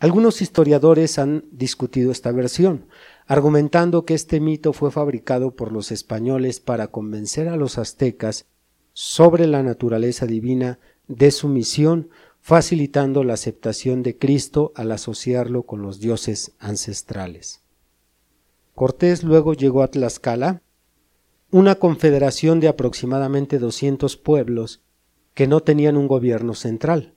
Algunos 0.00 0.42
historiadores 0.42 1.20
han 1.20 1.44
discutido 1.52 2.10
esta 2.10 2.32
versión, 2.32 2.86
argumentando 3.26 4.04
que 4.04 4.14
este 4.14 4.40
mito 4.40 4.72
fue 4.72 4.90
fabricado 4.90 5.50
por 5.50 5.72
los 5.72 5.90
españoles 5.90 6.60
para 6.60 6.88
convencer 6.88 7.48
a 7.48 7.56
los 7.56 7.78
aztecas 7.78 8.46
sobre 8.92 9.46
la 9.46 9.62
naturaleza 9.62 10.26
divina 10.26 10.78
de 11.08 11.30
su 11.30 11.48
misión, 11.48 12.08
facilitando 12.40 13.24
la 13.24 13.34
aceptación 13.34 14.02
de 14.02 14.16
Cristo 14.16 14.72
al 14.76 14.92
asociarlo 14.92 15.64
con 15.64 15.82
los 15.82 15.98
dioses 15.98 16.52
ancestrales. 16.60 17.60
Cortés 18.74 19.24
luego 19.24 19.54
llegó 19.54 19.82
a 19.82 19.88
Tlaxcala, 19.88 20.62
una 21.50 21.76
confederación 21.76 22.60
de 22.60 22.68
aproximadamente 22.68 23.58
200 23.58 24.16
pueblos 24.16 24.82
que 25.34 25.46
no 25.46 25.60
tenían 25.60 25.96
un 25.96 26.06
gobierno 26.06 26.54
central. 26.54 27.15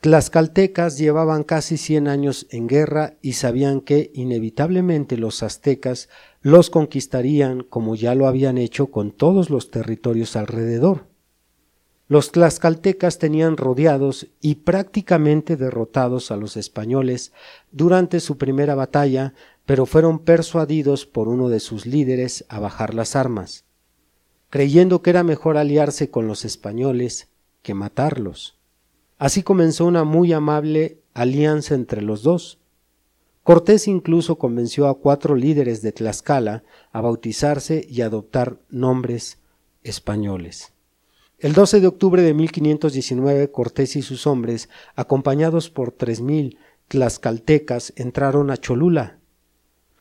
Tlaxcaltecas 0.00 0.96
llevaban 0.96 1.42
casi 1.42 1.76
cien 1.76 2.06
años 2.06 2.46
en 2.50 2.68
guerra 2.68 3.14
y 3.20 3.32
sabían 3.32 3.80
que 3.80 4.12
inevitablemente 4.14 5.16
los 5.16 5.42
aztecas 5.42 6.08
los 6.40 6.70
conquistarían 6.70 7.64
como 7.64 7.96
ya 7.96 8.14
lo 8.14 8.28
habían 8.28 8.58
hecho 8.58 8.92
con 8.92 9.10
todos 9.10 9.50
los 9.50 9.72
territorios 9.72 10.36
alrededor. 10.36 11.06
Los 12.06 12.30
tlaxcaltecas 12.30 13.18
tenían 13.18 13.56
rodeados 13.56 14.28
y 14.40 14.54
prácticamente 14.56 15.56
derrotados 15.56 16.30
a 16.30 16.36
los 16.36 16.56
españoles 16.56 17.32
durante 17.72 18.20
su 18.20 18.38
primera 18.38 18.76
batalla, 18.76 19.34
pero 19.66 19.84
fueron 19.84 20.20
persuadidos 20.20 21.06
por 21.06 21.26
uno 21.26 21.48
de 21.48 21.58
sus 21.58 21.86
líderes 21.86 22.46
a 22.48 22.60
bajar 22.60 22.94
las 22.94 23.16
armas, 23.16 23.64
creyendo 24.48 25.02
que 25.02 25.10
era 25.10 25.24
mejor 25.24 25.56
aliarse 25.56 26.08
con 26.08 26.28
los 26.28 26.44
españoles 26.44 27.28
que 27.62 27.74
matarlos. 27.74 28.57
Así 29.18 29.42
comenzó 29.42 29.84
una 29.86 30.04
muy 30.04 30.32
amable 30.32 31.02
alianza 31.12 31.74
entre 31.74 32.02
los 32.02 32.22
dos. 32.22 32.60
Cortés 33.42 33.88
incluso 33.88 34.38
convenció 34.38 34.86
a 34.86 34.98
cuatro 34.98 35.34
líderes 35.34 35.82
de 35.82 35.90
Tlaxcala 35.90 36.62
a 36.92 37.00
bautizarse 37.00 37.84
y 37.88 38.02
adoptar 38.02 38.58
nombres 38.70 39.38
españoles. 39.82 40.72
El 41.38 41.52
12 41.52 41.80
de 41.80 41.86
octubre 41.86 42.22
de 42.22 42.34
1519, 42.34 43.50
Cortés 43.50 43.96
y 43.96 44.02
sus 44.02 44.26
hombres, 44.26 44.68
acompañados 44.96 45.70
por 45.70 45.92
tres 45.92 46.20
mil 46.20 46.58
tlaxcaltecas, 46.88 47.92
entraron 47.96 48.50
a 48.50 48.56
Cholula. 48.56 49.17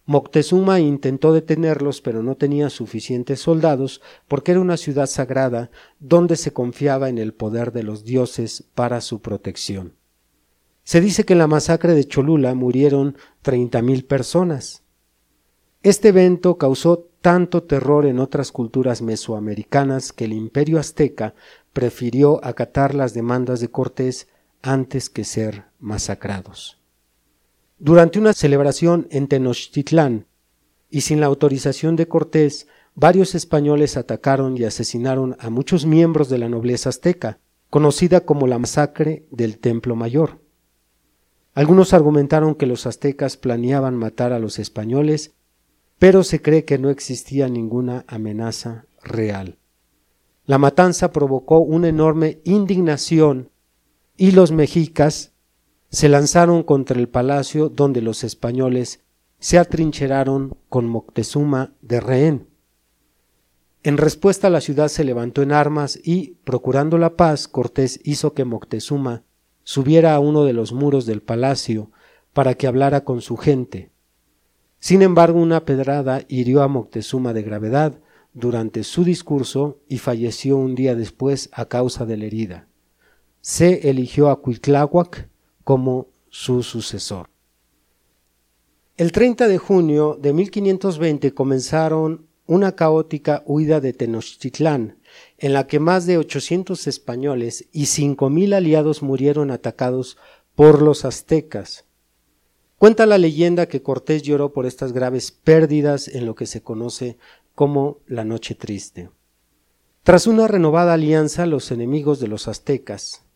Moctezuma 0.07 0.79
intentó 0.79 1.33
detenerlos, 1.33 1.99
pero 1.99 2.23
no 2.23 2.35
tenía 2.35 2.69
suficientes 2.69 3.41
soldados 3.41 4.01
porque 4.29 4.51
era 4.51 4.61
una 4.61 4.77
ciudad 4.77 5.05
sagrada 5.05 5.69
donde 5.99 6.37
se 6.37 6.53
confiaba 6.53 7.09
en 7.09 7.17
el 7.17 7.33
poder 7.33 7.73
de 7.73 7.83
los 7.83 8.05
dioses 8.05 8.63
para 8.73 9.01
su 9.01 9.21
protección. 9.21 9.95
Se 10.85 11.01
dice 11.01 11.25
que 11.25 11.33
en 11.33 11.39
la 11.39 11.47
masacre 11.47 11.93
de 11.93 12.07
Cholula 12.07 12.55
murieron 12.55 13.17
treinta 13.41 13.81
mil 13.81 14.05
personas. 14.05 14.83
Este 15.83 16.07
evento 16.07 16.57
causó 16.57 17.09
tanto 17.19 17.63
terror 17.63 18.05
en 18.05 18.19
otras 18.19 18.53
culturas 18.53 19.01
mesoamericanas 19.01 20.13
que 20.13 20.23
el 20.23 20.31
imperio 20.31 20.79
azteca 20.79 21.35
prefirió 21.73 22.39
acatar 22.45 22.95
las 22.95 23.13
demandas 23.13 23.59
de 23.59 23.69
Cortés 23.69 24.29
antes 24.61 25.09
que 25.09 25.25
ser 25.25 25.65
masacrados. 25.79 26.79
Durante 27.79 28.19
una 28.19 28.33
celebración 28.33 29.07
en 29.11 29.27
Tenochtitlán 29.27 30.25
y 30.89 31.01
sin 31.01 31.19
la 31.19 31.27
autorización 31.27 31.95
de 31.95 32.07
Cortés, 32.07 32.67
varios 32.95 33.35
españoles 33.35 33.97
atacaron 33.97 34.57
y 34.57 34.63
asesinaron 34.63 35.35
a 35.39 35.49
muchos 35.49 35.85
miembros 35.85 36.29
de 36.29 36.37
la 36.37 36.49
nobleza 36.49 36.89
azteca, 36.89 37.39
conocida 37.69 38.21
como 38.21 38.47
la 38.47 38.59
masacre 38.59 39.25
del 39.31 39.59
Templo 39.59 39.95
Mayor. 39.95 40.41
Algunos 41.53 41.93
argumentaron 41.93 42.55
que 42.55 42.65
los 42.65 42.85
aztecas 42.85 43.37
planeaban 43.37 43.95
matar 43.95 44.33
a 44.33 44.39
los 44.39 44.59
españoles 44.59 45.33
pero 45.99 46.23
se 46.23 46.41
cree 46.41 46.65
que 46.65 46.77
no 46.77 46.89
existía 46.89 47.49
ninguna 47.49 48.05
amenaza 48.07 48.85
real. 49.03 49.57
La 50.45 50.57
matanza 50.57 51.11
provocó 51.11 51.59
una 51.59 51.87
enorme 51.87 52.39
indignación 52.43 53.49
y 54.15 54.31
los 54.31 54.51
mexicas 54.51 55.33
se 55.89 56.09
lanzaron 56.09 56.63
contra 56.63 56.99
el 56.99 57.07
palacio 57.07 57.69
donde 57.69 58.01
los 58.01 58.23
españoles 58.23 59.03
se 59.39 59.57
atrincheraron 59.57 60.57
con 60.69 60.87
Moctezuma 60.87 61.73
de 61.81 61.99
rehén. 61.99 62.47
En 63.83 63.97
respuesta 63.97 64.49
la 64.49 64.61
ciudad 64.61 64.89
se 64.89 65.03
levantó 65.03 65.41
en 65.41 65.51
armas 65.51 65.97
y, 66.03 66.35
procurando 66.43 66.97
la 66.97 67.15
paz, 67.15 67.47
Cortés 67.47 67.99
hizo 68.03 68.33
que 68.33 68.43
Moctezuma 68.43 69.23
subiera 69.63 70.15
a 70.15 70.19
uno 70.19 70.43
de 70.43 70.53
los 70.53 70.73
muros 70.73 71.05
del 71.05 71.21
palacio 71.21 71.91
para 72.33 72.55
que 72.55 72.67
hablara 72.67 73.03
con 73.03 73.21
su 73.21 73.37
gente. 73.37 73.91
Sin 74.79 75.01
embargo, 75.01 75.39
una 75.39 75.65
pedrada 75.65 76.23
hirió 76.27 76.63
a 76.63 76.67
Moctezuma 76.67 77.33
de 77.33 77.43
gravedad 77.43 77.99
durante 78.33 78.83
su 78.83 79.03
discurso 79.03 79.79
y 79.87 79.99
falleció 79.99 80.57
un 80.57 80.75
día 80.75 80.95
después 80.95 81.49
a 81.53 81.65
causa 81.65 82.05
de 82.05 82.17
la 82.17 82.25
herida. 82.25 82.67
Se 83.41 83.89
eligió 83.89 84.29
a 84.29 84.41
Cuitláhuac 84.41 85.29
como 85.67 86.07
su 86.29 86.63
sucesor. 86.63 87.29
El 88.95 89.11
30 89.11 89.49
de 89.49 89.57
junio 89.57 90.17
de 90.17 90.31
1520 90.31 91.33
comenzaron 91.33 92.25
una 92.45 92.77
caótica 92.77 93.43
huida 93.45 93.81
de 93.81 93.91
Tenochtitlán, 93.91 94.97
en 95.37 95.51
la 95.51 95.67
que 95.67 95.81
más 95.81 96.05
de 96.05 96.19
800 96.19 96.87
españoles 96.87 97.67
y 97.73 97.83
5.000 97.83 98.53
aliados 98.55 99.03
murieron 99.03 99.51
atacados 99.51 100.17
por 100.55 100.81
los 100.81 101.03
aztecas, 101.03 101.83
Cuenta 102.77 103.05
la 103.05 103.17
leyenda 103.17 103.67
que 103.67 103.81
Cortés 103.81 104.21
lloró 104.21 104.53
por 104.53 104.67
estas 104.67 104.93
graves 104.93 105.31
pérdidas 105.33 106.07
en 106.07 106.25
lo 106.25 106.35
que 106.35 106.45
se 106.45 106.61
conoce 106.61 107.17
como 107.55 107.97
la 108.05 108.23
Noche 108.23 108.55
Triste. 108.55 109.09
Tras 110.03 110.27
una 110.27 110.47
renovada 110.47 110.93
alianza, 110.93 111.45
los 111.45 111.71
enemigos 111.71 112.21
de 112.21 112.27
los 112.29 112.47
aztecas, 112.47 113.26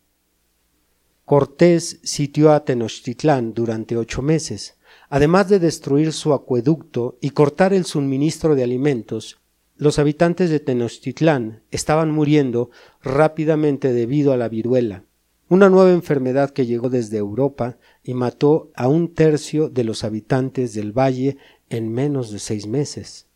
Cortés 1.31 2.01
sitió 2.03 2.51
a 2.51 2.65
Tenochtitlán 2.65 3.53
durante 3.53 3.95
ocho 3.95 4.21
meses, 4.21 4.75
además 5.07 5.47
de 5.47 5.59
destruir 5.59 6.11
su 6.11 6.33
acueducto 6.33 7.17
y 7.21 7.29
cortar 7.29 7.71
el 7.73 7.85
suministro 7.85 8.53
de 8.53 8.65
alimentos. 8.65 9.39
Los 9.77 9.97
habitantes 9.97 10.49
de 10.49 10.59
Tenochtitlán 10.59 11.63
estaban 11.71 12.11
muriendo 12.11 12.69
rápidamente 13.01 13.93
debido 13.93 14.33
a 14.33 14.35
la 14.35 14.49
viruela, 14.49 15.05
una 15.47 15.69
nueva 15.69 15.93
enfermedad 15.93 16.49
que 16.49 16.65
llegó 16.65 16.89
desde 16.89 17.19
Europa 17.19 17.77
y 18.03 18.13
mató 18.13 18.69
a 18.75 18.89
un 18.89 19.13
tercio 19.13 19.69
de 19.69 19.85
los 19.85 20.03
habitantes 20.03 20.73
del 20.73 20.91
valle 20.91 21.37
en 21.69 21.93
menos 21.93 22.31
de 22.31 22.39
seis 22.39 22.67
meses. 22.67 23.27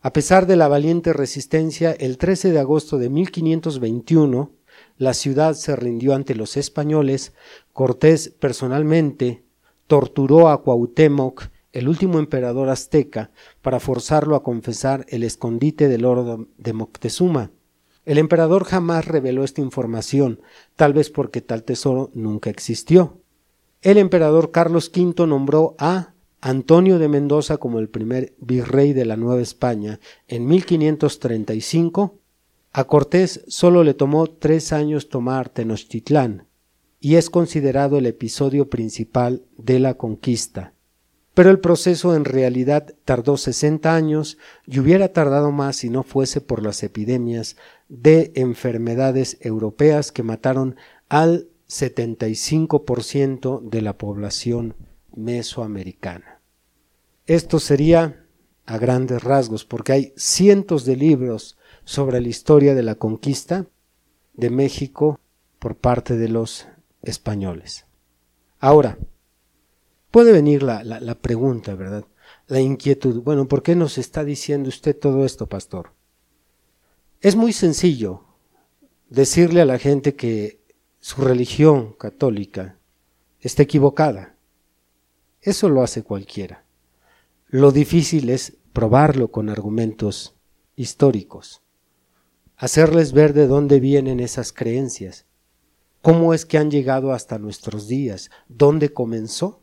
A 0.00 0.14
pesar 0.14 0.46
de 0.46 0.56
la 0.56 0.68
valiente 0.68 1.12
resistencia, 1.12 1.92
el 1.92 2.16
13 2.16 2.52
de 2.52 2.60
agosto 2.60 2.96
de 2.96 3.10
1521, 3.10 4.55
la 4.98 5.14
ciudad 5.14 5.54
se 5.54 5.76
rindió 5.76 6.14
ante 6.14 6.34
los 6.34 6.56
españoles. 6.56 7.32
Cortés 7.72 8.30
personalmente 8.30 9.44
torturó 9.86 10.48
a 10.48 10.62
Cuauhtémoc, 10.62 11.48
el 11.72 11.88
último 11.88 12.18
emperador 12.18 12.70
azteca, 12.70 13.30
para 13.60 13.80
forzarlo 13.80 14.34
a 14.34 14.42
confesar 14.42 15.04
el 15.08 15.22
escondite 15.22 15.88
del 15.88 16.04
oro 16.04 16.48
de 16.56 16.72
Moctezuma. 16.72 17.50
El 18.06 18.18
emperador 18.18 18.64
jamás 18.64 19.04
reveló 19.04 19.44
esta 19.44 19.60
información, 19.60 20.40
tal 20.76 20.92
vez 20.92 21.10
porque 21.10 21.40
tal 21.40 21.64
tesoro 21.64 22.10
nunca 22.14 22.50
existió. 22.50 23.20
El 23.82 23.98
emperador 23.98 24.52
Carlos 24.52 24.90
V 24.94 25.26
nombró 25.26 25.74
a 25.78 26.14
Antonio 26.40 26.98
de 26.98 27.08
Mendoza 27.08 27.58
como 27.58 27.78
el 27.78 27.88
primer 27.88 28.34
virrey 28.38 28.92
de 28.92 29.04
la 29.04 29.16
Nueva 29.16 29.40
España 29.40 30.00
en 30.28 30.46
1535. 30.46 32.18
A 32.78 32.84
Cortés 32.84 33.42
solo 33.48 33.84
le 33.84 33.94
tomó 33.94 34.26
tres 34.26 34.70
años 34.70 35.08
tomar 35.08 35.48
Tenochtitlán 35.48 36.46
y 37.00 37.14
es 37.14 37.30
considerado 37.30 37.96
el 37.96 38.04
episodio 38.04 38.68
principal 38.68 39.46
de 39.56 39.78
la 39.78 39.94
conquista 39.94 40.74
pero 41.32 41.48
el 41.50 41.58
proceso 41.60 42.14
en 42.14 42.26
realidad 42.26 42.94
tardó 43.06 43.38
60 43.38 43.94
años 43.94 44.36
y 44.66 44.78
hubiera 44.78 45.14
tardado 45.14 45.52
más 45.52 45.76
si 45.76 45.88
no 45.88 46.02
fuese 46.02 46.42
por 46.42 46.62
las 46.62 46.82
epidemias 46.82 47.56
de 47.88 48.32
enfermedades 48.34 49.38
europeas 49.40 50.12
que 50.12 50.22
mataron 50.22 50.76
al 51.08 51.48
75% 51.70 53.62
de 53.62 53.80
la 53.80 53.96
población 53.96 54.76
mesoamericana. 55.14 56.42
Esto 57.26 57.58
sería 57.58 58.26
a 58.64 58.78
grandes 58.78 59.22
rasgos, 59.22 59.64
porque 59.64 59.92
hay 59.92 60.12
cientos 60.16 60.84
de 60.86 60.96
libros 60.96 61.56
sobre 61.86 62.20
la 62.20 62.28
historia 62.28 62.74
de 62.74 62.82
la 62.82 62.96
conquista 62.96 63.64
de 64.34 64.50
México 64.50 65.18
por 65.60 65.76
parte 65.76 66.16
de 66.16 66.28
los 66.28 66.66
españoles. 67.00 67.86
Ahora, 68.58 68.98
puede 70.10 70.32
venir 70.32 70.64
la, 70.64 70.82
la, 70.82 71.14
pregunta, 71.14 71.76
¿verdad? 71.76 72.04
La 72.48 72.60
inquietud. 72.60 73.22
Bueno, 73.22 73.46
¿por 73.46 73.62
qué 73.62 73.76
nos 73.76 73.98
está 73.98 74.24
diciendo 74.24 74.68
usted 74.68 74.98
todo 74.98 75.24
esto, 75.24 75.46
pastor? 75.46 75.92
Es 77.20 77.36
muy 77.36 77.52
sencillo 77.52 78.24
decirle 79.08 79.60
a 79.60 79.66
la 79.66 79.78
gente 79.78 80.16
que 80.16 80.60
su 80.98 81.22
religión 81.22 81.92
católica 81.92 82.78
está 83.40 83.62
equivocada. 83.62 84.34
Eso 85.40 85.68
lo 85.68 85.82
hace 85.82 86.02
cualquiera. 86.02 86.64
Lo 87.46 87.70
difícil 87.70 88.28
es 88.30 88.56
probarlo 88.72 89.30
con 89.30 89.48
argumentos 89.48 90.34
históricos, 90.74 91.62
hacerles 92.56 93.12
ver 93.12 93.32
de 93.32 93.46
dónde 93.46 93.80
vienen 93.80 94.20
esas 94.20 94.52
creencias, 94.52 95.26
cómo 96.02 96.34
es 96.34 96.46
que 96.46 96.58
han 96.58 96.70
llegado 96.70 97.12
hasta 97.12 97.38
nuestros 97.38 97.88
días, 97.88 98.30
dónde 98.48 98.92
comenzó 98.92 99.62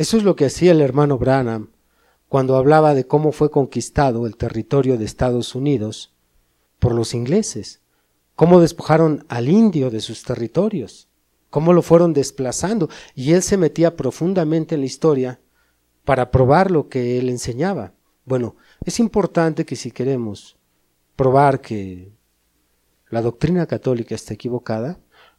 eso 0.00 0.16
es 0.16 0.22
lo 0.22 0.36
que 0.36 0.46
hacía 0.46 0.72
el 0.72 0.80
hermano 0.80 1.18
Branham 1.18 1.72
cuando 2.28 2.56
hablaba 2.56 2.94
de 2.94 3.06
cómo 3.06 3.32
fue 3.32 3.50
conquistado 3.50 4.26
el 4.26 4.36
territorio 4.36 4.96
de 4.96 5.04
Estados 5.04 5.54
Unidos 5.54 6.14
por 6.78 6.94
los 6.94 7.12
ingleses, 7.12 7.82
cómo 8.36 8.60
despojaron 8.60 9.26
al 9.28 9.48
indio 9.48 9.90
de 9.90 10.00
sus 10.00 10.22
territorios, 10.22 11.08
cómo 11.50 11.72
lo 11.72 11.82
fueron 11.82 12.12
desplazando, 12.12 12.88
y 13.14 13.32
él 13.32 13.42
se 13.42 13.56
metía 13.56 13.96
profundamente 13.96 14.76
en 14.76 14.82
la 14.82 14.86
historia 14.86 15.40
para 16.04 16.30
probar 16.30 16.70
lo 16.70 16.88
que 16.88 17.18
él 17.18 17.28
enseñaba. 17.28 17.92
Bueno, 18.24 18.54
es 18.84 19.00
importante 19.00 19.66
que 19.66 19.74
si 19.74 19.90
queremos 19.90 20.56
probar 21.20 21.60
que 21.60 22.14
la 23.10 23.20
doctrina 23.20 23.66
católica 23.66 24.14
está 24.14 24.32
equivocada, 24.32 24.98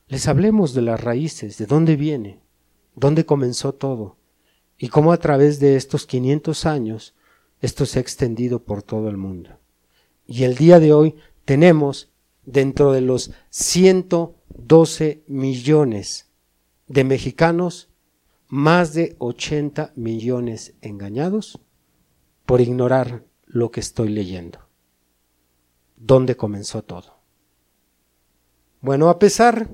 les 0.09 0.27
hablemos 0.27 0.75
de 0.75 0.83
las 0.83 1.03
raíces, 1.03 1.57
de 1.57 1.65
dónde 1.65 1.95
viene, 1.95 2.39
dónde 2.93 3.25
comenzó 3.25 3.73
todo, 3.73 4.15
y 4.77 4.89
cómo 4.89 5.11
a 5.11 5.17
través 5.17 5.59
de 5.59 5.77
estos 5.77 6.05
500 6.05 6.67
años 6.67 7.15
esto 7.61 7.87
se 7.87 7.97
ha 7.97 8.01
extendido 8.03 8.63
por 8.63 8.83
todo 8.83 9.09
el 9.09 9.17
mundo. 9.17 9.57
Y 10.27 10.43
el 10.43 10.53
día 10.53 10.79
de 10.79 10.93
hoy 10.93 11.15
tenemos 11.45 12.11
dentro 12.45 12.91
de 12.91 13.01
los 13.01 13.31
12 14.49 15.23
millones 15.25 16.29
de 16.89 17.03
mexicanos, 17.03 17.89
más 18.47 18.93
de 18.93 19.15
80 19.17 19.93
millones 19.95 20.75
engañados 20.81 21.59
por 22.45 22.61
ignorar 22.61 23.25
lo 23.47 23.71
que 23.71 23.79
estoy 23.79 24.09
leyendo. 24.09 24.70
¿Dónde 26.03 26.35
comenzó 26.35 26.81
todo? 26.81 27.19
Bueno, 28.81 29.09
a 29.09 29.19
pesar, 29.19 29.69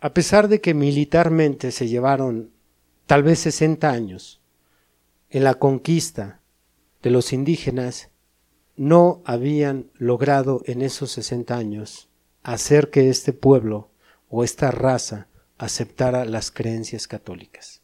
a 0.00 0.12
pesar 0.12 0.48
de 0.48 0.60
que 0.60 0.74
militarmente 0.74 1.70
se 1.70 1.86
llevaron 1.86 2.50
tal 3.06 3.22
vez 3.22 3.38
60 3.38 3.88
años 3.88 4.40
en 5.30 5.44
la 5.44 5.54
conquista 5.54 6.40
de 7.02 7.10
los 7.10 7.32
indígenas, 7.32 8.10
no 8.74 9.22
habían 9.24 9.92
logrado 9.94 10.62
en 10.64 10.82
esos 10.82 11.12
60 11.12 11.56
años 11.56 12.08
hacer 12.42 12.90
que 12.90 13.08
este 13.08 13.32
pueblo 13.32 13.92
o 14.28 14.42
esta 14.42 14.72
raza 14.72 15.28
aceptara 15.56 16.24
las 16.24 16.50
creencias 16.50 17.06
católicas. 17.06 17.80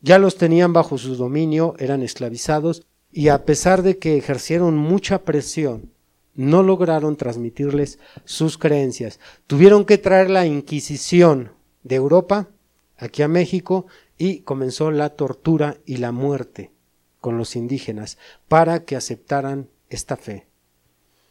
Ya 0.00 0.18
los 0.18 0.38
tenían 0.38 0.72
bajo 0.72 0.96
su 0.96 1.16
dominio, 1.16 1.74
eran 1.78 2.02
esclavizados 2.02 2.86
y 3.16 3.28
a 3.28 3.44
pesar 3.44 3.82
de 3.82 3.98
que 3.98 4.16
ejercieron 4.16 4.76
mucha 4.76 5.22
presión, 5.22 5.92
no 6.34 6.64
lograron 6.64 7.14
transmitirles 7.14 8.00
sus 8.24 8.58
creencias. 8.58 9.20
Tuvieron 9.46 9.84
que 9.84 9.98
traer 9.98 10.30
la 10.30 10.46
Inquisición 10.46 11.52
de 11.84 11.94
Europa 11.94 12.48
aquí 12.96 13.22
a 13.22 13.28
México 13.28 13.86
y 14.18 14.40
comenzó 14.40 14.90
la 14.90 15.10
tortura 15.10 15.76
y 15.86 15.98
la 15.98 16.10
muerte 16.10 16.72
con 17.20 17.38
los 17.38 17.54
indígenas 17.54 18.18
para 18.48 18.84
que 18.84 18.96
aceptaran 18.96 19.68
esta 19.90 20.16
fe. 20.16 20.48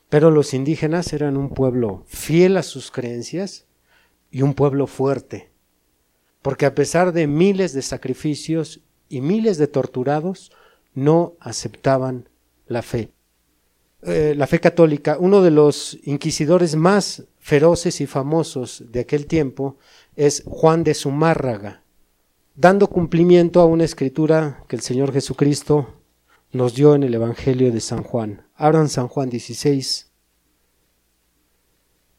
Pero 0.08 0.32
los 0.32 0.54
indígenas 0.54 1.12
eran 1.12 1.36
un 1.36 1.50
pueblo 1.50 2.06
fiel 2.08 2.56
a 2.56 2.64
sus 2.64 2.92
creencias 2.92 3.66
y 4.32 4.42
un 4.42 4.54
pueblo 4.54 4.88
fuerte, 4.88 5.52
porque 6.42 6.66
a 6.66 6.76
pesar 6.76 7.12
de 7.12 7.28
miles 7.28 7.74
de 7.74 7.82
sacrificios 7.82 8.80
y 9.10 9.20
miles 9.20 9.58
de 9.58 9.68
torturados, 9.68 10.50
no 10.94 11.34
aceptaban 11.40 12.30
la 12.68 12.82
fe. 12.82 13.12
Eh, 14.06 14.34
la 14.36 14.48
fe 14.48 14.60
católica, 14.60 15.18
uno 15.20 15.42
de 15.42 15.52
los 15.52 15.98
inquisidores 16.04 16.76
más 16.76 17.24
feroces 17.40 18.02
y 18.02 18.06
famosos 18.06 18.84
de 18.90 19.02
aquel 19.02 19.28
tiempo 19.28 19.78
es 20.16 20.44
Juan 20.46 20.84
de 20.84 20.94
Zumárraga, 20.94 21.84
dando 22.56 22.88
cumplimiento 22.88 23.62
a 23.62 23.66
una 23.66 23.86
escritura 23.86 24.66
que 24.68 24.76
el 24.76 24.82
Señor 24.82 25.14
Jesucristo 25.14 26.02
nos 26.52 26.76
dio 26.76 26.96
en 26.96 27.04
el 27.04 27.14
Evangelio 27.14 27.72
de 27.72 27.80
San 27.80 28.04
Juan. 28.04 28.46
Abran 28.56 28.90
San 28.90 29.08
Juan 29.08 29.30
16. 29.30 30.12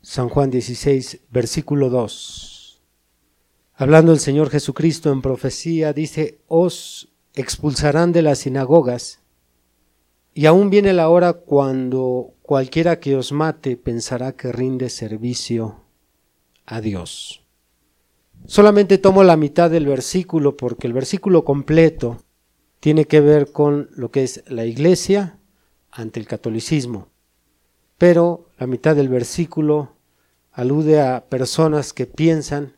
San 0.01 0.29
Juan 0.29 0.51
16, 0.51 1.21
versículo 1.31 1.89
2. 1.89 2.83
Hablando 3.77 4.13
el 4.13 4.21
Señor 4.21 4.51
Jesucristo 4.51 5.11
en 5.13 5.23
profecía, 5.23 5.93
dice, 5.93 6.41
os 6.47 7.14
expulsarán 7.35 8.13
de 8.13 8.23
las 8.23 8.39
sinagogas, 8.39 9.21
y 10.33 10.47
aún 10.47 10.71
viene 10.71 10.93
la 10.93 11.09
hora 11.09 11.33
cuando 11.33 12.35
cualquiera 12.43 12.99
que 12.99 13.17
os 13.17 13.31
mate 13.31 13.77
pensará 13.77 14.33
que 14.33 14.51
rinde 14.51 14.91
servicio 14.91 15.81
a 16.67 16.81
Dios. 16.81 17.45
Solamente 18.47 18.99
tomo 18.99 19.23
la 19.23 19.37
mitad 19.37 19.71
del 19.71 19.87
versículo 19.87 20.57
porque 20.57 20.87
el 20.87 20.93
versículo 20.93 21.45
completo 21.45 22.19
tiene 22.81 23.07
que 23.07 23.21
ver 23.21 23.53
con 23.53 23.89
lo 23.95 24.11
que 24.11 24.25
es 24.25 24.43
la 24.49 24.65
iglesia 24.65 25.39
ante 25.91 26.19
el 26.19 26.27
catolicismo. 26.27 27.09
Pero 27.97 28.51
la 28.59 28.67
mitad 28.67 28.97
del 28.97 29.09
versículo 29.09 29.93
alude 30.53 31.01
a 31.01 31.25
personas 31.29 31.93
que 31.93 32.07
piensan 32.07 32.77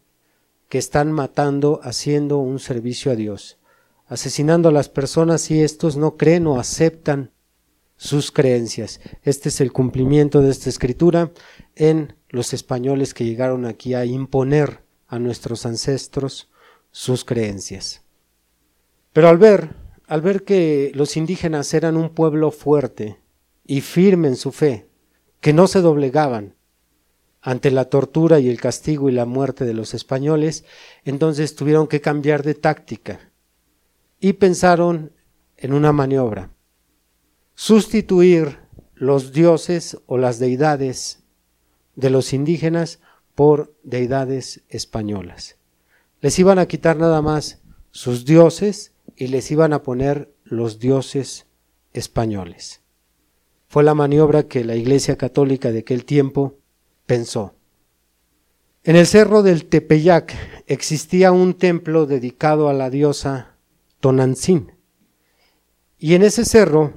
que 0.68 0.78
están 0.78 1.10
matando 1.10 1.80
haciendo 1.82 2.38
un 2.38 2.58
servicio 2.58 3.10
a 3.10 3.16
Dios 3.16 3.58
asesinando 4.06 4.68
a 4.68 4.72
las 4.72 4.88
personas 4.88 5.50
y 5.50 5.62
estos 5.62 5.96
no 5.96 6.16
creen 6.16 6.46
o 6.46 6.58
aceptan 6.58 7.32
sus 7.96 8.30
creencias. 8.30 9.00
Este 9.22 9.48
es 9.48 9.60
el 9.60 9.72
cumplimiento 9.72 10.42
de 10.42 10.50
esta 10.50 10.68
escritura 10.68 11.32
en 11.74 12.14
los 12.28 12.52
españoles 12.52 13.14
que 13.14 13.24
llegaron 13.24 13.64
aquí 13.64 13.94
a 13.94 14.04
imponer 14.04 14.84
a 15.08 15.18
nuestros 15.18 15.66
ancestros 15.66 16.50
sus 16.90 17.24
creencias. 17.24 18.02
Pero 19.12 19.28
al 19.28 19.38
ver, 19.38 19.70
al 20.06 20.20
ver 20.20 20.44
que 20.44 20.92
los 20.94 21.16
indígenas 21.16 21.72
eran 21.74 21.96
un 21.96 22.10
pueblo 22.10 22.50
fuerte 22.50 23.18
y 23.64 23.80
firme 23.80 24.28
en 24.28 24.36
su 24.36 24.52
fe, 24.52 24.86
que 25.40 25.52
no 25.52 25.66
se 25.66 25.80
doblegaban 25.80 26.54
ante 27.40 27.70
la 27.70 27.86
tortura 27.86 28.40
y 28.40 28.48
el 28.48 28.60
castigo 28.60 29.08
y 29.08 29.12
la 29.12 29.24
muerte 29.24 29.64
de 29.64 29.74
los 29.74 29.94
españoles, 29.94 30.64
entonces 31.04 31.54
tuvieron 31.54 31.86
que 31.86 32.00
cambiar 32.00 32.42
de 32.42 32.54
táctica 32.54 33.30
y 34.20 34.34
pensaron 34.34 35.12
en 35.56 35.72
una 35.72 35.92
maniobra, 35.92 36.50
sustituir 37.54 38.58
los 38.94 39.32
dioses 39.32 39.98
o 40.06 40.18
las 40.18 40.38
deidades 40.38 41.22
de 41.94 42.10
los 42.10 42.32
indígenas 42.32 43.00
por 43.34 43.74
deidades 43.82 44.62
españolas. 44.68 45.56
Les 46.20 46.38
iban 46.38 46.58
a 46.58 46.66
quitar 46.66 46.96
nada 46.96 47.20
más 47.22 47.60
sus 47.90 48.24
dioses 48.24 48.92
y 49.16 49.28
les 49.28 49.50
iban 49.50 49.72
a 49.72 49.82
poner 49.82 50.34
los 50.44 50.78
dioses 50.78 51.46
españoles. 51.92 52.82
Fue 53.68 53.82
la 53.82 53.94
maniobra 53.94 54.44
que 54.44 54.64
la 54.64 54.76
Iglesia 54.76 55.16
Católica 55.16 55.72
de 55.72 55.80
aquel 55.80 56.04
tiempo 56.04 56.58
pensó. 57.06 57.54
En 58.84 58.96
el 58.96 59.06
cerro 59.06 59.42
del 59.42 59.66
Tepeyac 59.66 60.34
existía 60.66 61.32
un 61.32 61.54
templo 61.54 62.06
dedicado 62.06 62.68
a 62.68 62.72
la 62.72 62.88
diosa 62.88 63.55
Tonantzin. 64.06 64.70
Y 65.98 66.14
en 66.14 66.22
ese 66.22 66.44
cerro, 66.44 66.92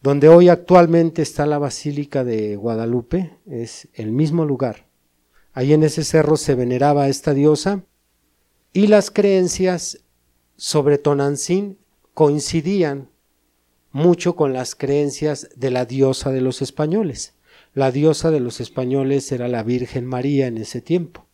donde 0.00 0.30
hoy 0.30 0.48
actualmente 0.48 1.20
está 1.20 1.44
la 1.44 1.58
Basílica 1.58 2.24
de 2.24 2.56
Guadalupe, 2.56 3.36
es 3.44 3.90
el 3.92 4.10
mismo 4.12 4.46
lugar. 4.46 4.88
Ahí 5.52 5.74
en 5.74 5.82
ese 5.82 6.04
cerro 6.04 6.38
se 6.38 6.54
veneraba 6.54 7.08
esta 7.08 7.34
diosa 7.34 7.84
y 8.72 8.86
las 8.86 9.10
creencias 9.10 10.02
sobre 10.56 10.96
Tonantzin 10.96 11.76
coincidían 12.14 13.10
mucho 13.92 14.34
con 14.34 14.54
las 14.54 14.74
creencias 14.74 15.50
de 15.56 15.70
la 15.70 15.84
diosa 15.84 16.32
de 16.32 16.40
los 16.40 16.62
españoles. 16.62 17.34
La 17.74 17.92
diosa 17.92 18.30
de 18.30 18.40
los 18.40 18.62
españoles 18.62 19.30
era 19.30 19.46
la 19.46 19.62
Virgen 19.62 20.06
María 20.06 20.46
en 20.46 20.56
ese 20.56 20.80
tiempo. 20.80 21.26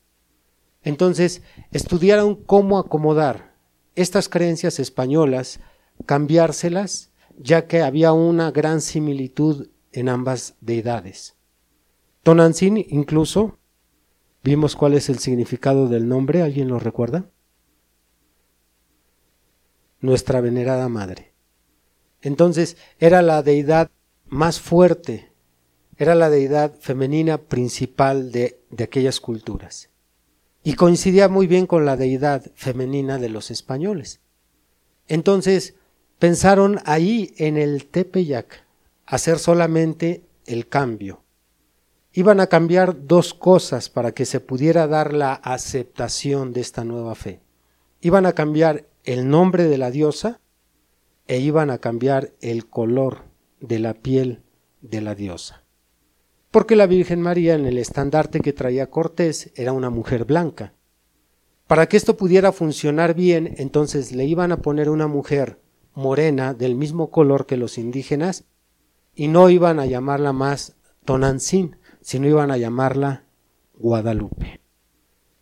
Entonces, 0.83 1.43
estudiaron 1.71 2.35
cómo 2.35 2.81
acomodar 2.81 3.54
estas 3.95 4.29
creencias 4.29 4.79
españolas, 4.79 5.61
cambiárselas, 6.07 7.13
ya 7.37 7.67
que 7.67 7.83
había 7.83 8.13
una 8.13 8.51
gran 8.51 8.81
similitud 8.81 9.69
en 9.93 10.09
ambas 10.09 10.57
deidades. 10.61 11.37
Tonantzin 12.23 12.85
incluso, 12.89 13.59
vimos 14.43 14.77
cuál 14.77 14.95
es 14.95 15.09
el 15.09 15.19
significado 15.19 15.89
del 15.89 16.09
nombre, 16.09 16.43
¿alguien 16.43 16.69
lo 16.69 16.79
recuerda? 16.79 17.31
Nuestra 20.01 20.41
venerada 20.41 20.89
madre. 20.89 21.33
Entonces 22.21 22.77
era 22.99 23.23
la 23.23 23.43
deidad 23.43 23.91
más 24.27 24.61
fuerte, 24.61 25.33
era 25.97 26.15
la 26.15 26.31
deidad 26.31 26.75
femenina 26.81 27.39
principal 27.39 28.33
de, 28.33 28.61
de 28.71 28.85
aquellas 28.85 29.21
culturas 29.21 29.94
y 30.65 30.75
coincidía 30.75 31.29
muy 31.29 31.47
bien 31.47 31.67
con 31.67 31.85
la 31.85 31.97
deidad 31.97 32.51
femenina 32.55 33.19
de 33.19 33.29
los 33.29 33.51
españoles. 33.51 34.21
Entonces 35.07 35.75
pensaron 36.19 36.81
ahí 36.87 37.35
en 37.37 37.59
el 37.59 37.87
Tepeyac 37.87 38.65
hacer 39.05 39.39
solamente 39.39 40.25
el 40.47 40.67
cambio. 40.67 41.23
Iban 42.13 42.41
a 42.41 42.47
cambiar 42.47 43.07
dos 43.07 43.35
cosas 43.35 43.91
para 43.91 44.13
que 44.13 44.25
se 44.25 44.41
pudiera 44.41 44.87
dar 44.87 45.13
la 45.13 45.35
aceptación 45.35 46.55
de 46.55 46.63
esta 46.63 46.83
nueva 46.83 47.15
fe. 47.15 47.43
Iban 48.01 48.25
a 48.25 48.33
cambiar 48.33 48.87
el 49.05 49.29
nombre 49.29 49.65
de 49.65 49.77
la 49.77 49.91
diosa 49.91 50.41
e 51.27 51.41
iban 51.41 51.71
a 51.71 51.79
cambiar 51.79 52.33
el 52.41 52.71
color 52.71 53.25
de 53.61 53.81
la 53.81 53.95
piel 53.95 54.43
de 54.81 55.03
la 55.03 55.15
diosa 55.15 55.64
porque 56.55 56.77
la 56.77 56.87
Virgen 56.87 57.21
María 57.21 57.57
en 57.57 57.67
el 57.67 57.79
estandarte 57.79 58.39
que 58.39 58.53
traía 58.53 58.89
Cortés 58.89 59.51
era 59.57 59.73
una 59.73 59.91
mujer 59.91 60.25
blanca. 60.25 60.73
Para 61.67 61.89
que 61.89 61.97
esto 61.97 62.17
pudiera 62.17 62.53
funcionar 62.53 63.15
bien, 63.15 63.57
entonces 63.59 64.13
le 64.13 64.25
iban 64.25 64.53
a 64.53 64.59
poner 64.59 64.89
una 64.89 65.09
mujer 65.09 65.59
morena 65.95 66.55
del 66.55 66.77
mismo 66.77 67.11
color 67.11 67.47
que 67.47 67.57
los 67.57 67.77
indígenas 67.77 68.45
y 69.17 69.27
no 69.27 69.51
iban 69.51 69.81
a 69.81 69.87
llamarla 69.87 70.33
más 70.33 70.77
Tonantzin, 71.05 71.75
sino 72.01 72.29
iban 72.29 72.53
a 72.53 72.57
llamarla 72.57 73.25
Guadalupe. 73.77 74.61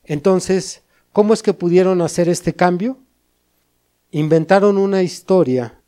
Entonces, 0.05 0.83
¿cómo 1.13 1.35
es 1.35 1.43
que 1.43 1.53
pudieron 1.53 2.01
hacer 2.01 2.31
este 2.31 2.55
cambio? 2.55 2.97
Inventaron 4.13 4.79
una 4.79 5.03
historia 5.03 5.83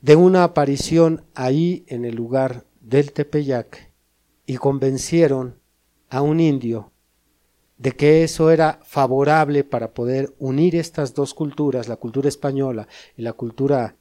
de 0.00 0.16
una 0.16 0.42
aparición 0.42 1.24
ahí 1.36 1.84
en 1.86 2.04
el 2.04 2.16
lugar 2.16 2.64
del 2.80 3.12
Tepeyac 3.12 3.91
y 4.52 4.58
convencieron 4.58 5.58
a 6.10 6.20
un 6.20 6.38
indio 6.38 6.92
de 7.78 7.92
que 7.92 8.22
eso 8.22 8.50
era 8.50 8.80
favorable 8.84 9.64
para 9.64 9.94
poder 9.94 10.34
unir 10.38 10.76
estas 10.76 11.14
dos 11.14 11.32
culturas, 11.32 11.88
la 11.88 11.96
cultura 11.96 12.28
española 12.28 12.86
y 13.16 13.22
la 13.22 13.32
cultura 13.32 13.96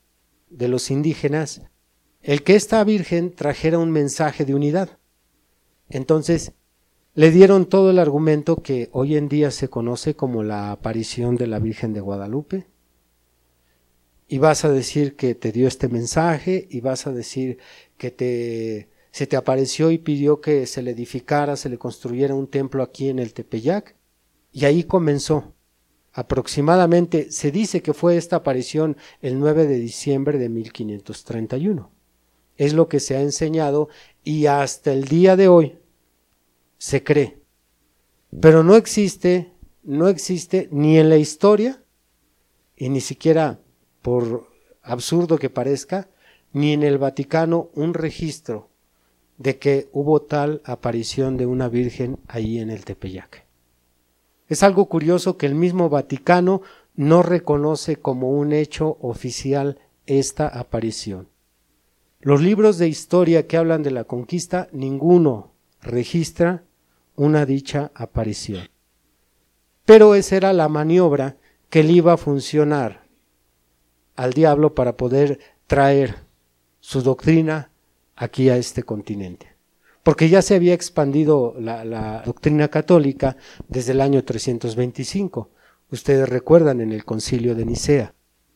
de 0.50 0.68
los 0.68 0.92
indígenas, 0.92 1.62
el 2.22 2.44
que 2.44 2.56
esta 2.56 2.84
Virgen 2.84 3.34
trajera 3.34 3.80
un 3.80 3.92
mensaje 3.92 4.44
de 4.44 4.54
unidad. 4.54 5.00
Entonces, 5.88 6.52
le 7.14 7.32
dieron 7.32 7.66
todo 7.66 7.92
el 7.92 7.98
argumento 7.98 8.58
que 8.58 8.90
hoy 8.92 9.16
en 9.16 9.30
día 9.30 9.52
se 9.52 9.70
conoce 9.70 10.18
como 10.18 10.44
la 10.44 10.74
aparición 10.74 11.38
de 11.38 11.48
la 11.48 11.60
Virgen 11.60 11.94
de 11.94 12.02
Guadalupe. 12.02 12.68
Y 14.28 14.38
vas 14.40 14.66
a 14.66 14.70
decir 14.70 15.16
que 15.16 15.34
te 15.34 15.54
dio 15.54 15.70
este 15.70 15.88
mensaje 15.88 16.68
y 16.70 16.82
vas 16.82 17.08
a 17.08 17.14
decir 17.14 17.58
que 17.98 18.12
te, 18.12 18.91
se 19.12 19.28
te 19.28 19.36
apareció 19.36 19.92
y 19.92 19.98
pidió 19.98 20.40
que 20.40 20.66
se 20.66 20.82
le 20.82 20.92
edificara, 20.92 21.58
se 21.58 21.70
le 21.70 21.78
construyera 21.78 22.34
un 22.34 22.48
templo 22.48 22.82
aquí 22.82 23.10
en 23.10 23.20
el 23.20 23.34
Tepeyac. 23.34 23.96
Y 24.54 24.66
ahí 24.66 24.86
comenzó. 24.86 25.54
Aproximadamente 26.14 27.32
se 27.32 27.52
dice 27.52 27.82
que 27.82 27.94
fue 27.94 28.18
esta 28.18 28.38
aparición 28.38 28.98
el 29.22 29.40
9 29.40 29.68
de 29.68 29.80
diciembre 29.80 30.38
de 30.38 30.50
1531. 30.50 31.92
Es 32.58 32.74
lo 32.74 32.88
que 32.88 33.00
se 33.00 33.16
ha 33.16 33.22
enseñado 33.22 33.90
y 34.24 34.46
hasta 34.46 34.94
el 34.94 35.06
día 35.06 35.36
de 35.36 35.48
hoy 35.48 35.78
se 36.78 37.04
cree. 37.04 37.42
Pero 38.40 38.64
no 38.64 38.76
existe, 38.76 39.52
no 39.84 40.08
existe 40.08 40.70
ni 40.72 40.98
en 40.98 41.10
la 41.10 41.18
historia, 41.18 41.84
y 42.78 42.90
ni 42.90 43.02
siquiera 43.02 43.60
por 44.02 44.48
absurdo 44.82 45.38
que 45.38 45.50
parezca, 45.50 46.10
ni 46.54 46.74
en 46.74 46.84
el 46.84 46.98
Vaticano 46.98 47.70
un 47.74 47.94
registro 47.94 48.71
de 49.42 49.58
que 49.58 49.90
hubo 49.92 50.22
tal 50.22 50.62
aparición 50.66 51.36
de 51.36 51.48
una 51.48 51.68
virgen 51.68 52.20
ahí 52.28 52.60
en 52.60 52.70
el 52.70 52.86
Tepeyac. 52.86 53.46
Es 54.48 54.62
algo 54.62 54.86
curioso 54.86 55.38
que 55.38 55.48
el 55.48 55.56
mismo 55.56 55.90
Vaticano 55.90 56.62
no 56.96 57.24
reconoce 57.24 57.96
como 57.96 58.30
un 58.30 58.54
hecho 58.54 58.98
oficial 59.02 59.80
esta 60.06 60.48
aparición. 60.48 61.28
Los 62.20 62.42
libros 62.42 62.78
de 62.78 62.88
historia 62.88 63.48
que 63.48 63.58
hablan 63.58 63.82
de 63.82 63.90
la 63.90 64.04
conquista, 64.04 64.68
ninguno 64.74 65.54
registra 65.82 66.64
una 67.16 67.48
dicha 67.48 67.92
aparición. 67.96 68.70
Pero 69.86 70.14
esa 70.14 70.36
era 70.36 70.54
la 70.54 70.70
maniobra 70.70 71.38
que 71.72 71.84
le 71.84 71.94
iba 71.94 72.14
a 72.14 72.18
funcionar 72.18 73.08
al 74.16 74.34
diablo 74.34 74.76
para 74.76 74.98
poder 74.98 75.40
traer 75.66 76.18
su 76.80 77.02
doctrina 77.02 77.71
aquí 78.22 78.50
a 78.50 78.58
este 78.58 78.84
continente. 78.84 79.48
Porque 80.04 80.30
ya 80.30 80.44
se 80.44 80.56
había 80.56 80.76
expandido 80.76 81.56
la, 81.60 82.22
doctrina 82.24 82.68
católica 82.68 83.36
desde 83.68 83.94
el 83.94 84.02
año 84.02 84.24
325. 84.24 85.50
Ustedes 85.92 86.30
recuerdan 86.30 86.82
en 86.82 86.92
el 86.92 87.04
concilio 87.04 87.56
de 87.56 87.66
Nicea. 87.66 88.14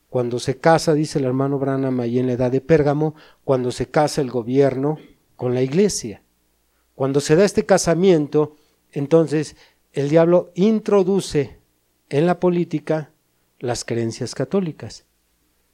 Cuando 0.08 0.38
se 0.38 0.58
casa, 0.58 0.94
dice 0.94 1.18
el 1.18 1.24
hermano 1.24 1.58
Branham 1.58 1.98
ahí 1.98 2.20
en 2.20 2.28
la 2.28 2.34
edad 2.34 2.52
de 2.52 2.60
Pérgamo, 2.60 3.16
cuando 3.44 3.72
se 3.72 3.88
casa 3.88 4.20
el 4.20 4.30
gobierno 4.30 4.98
con 5.34 5.52
la 5.52 5.62
iglesia. 5.62 6.22
Cuando 6.94 7.20
se 7.20 7.34
da 7.34 7.44
este 7.44 7.66
casamiento, 7.66 8.54
entonces 8.92 9.56
el 9.92 10.08
diablo 10.08 10.52
introduce 10.54 11.58
en 12.08 12.26
la 12.26 12.38
política 12.38 13.10
las 13.58 13.84
creencias 13.84 14.34
católicas. 14.34 15.06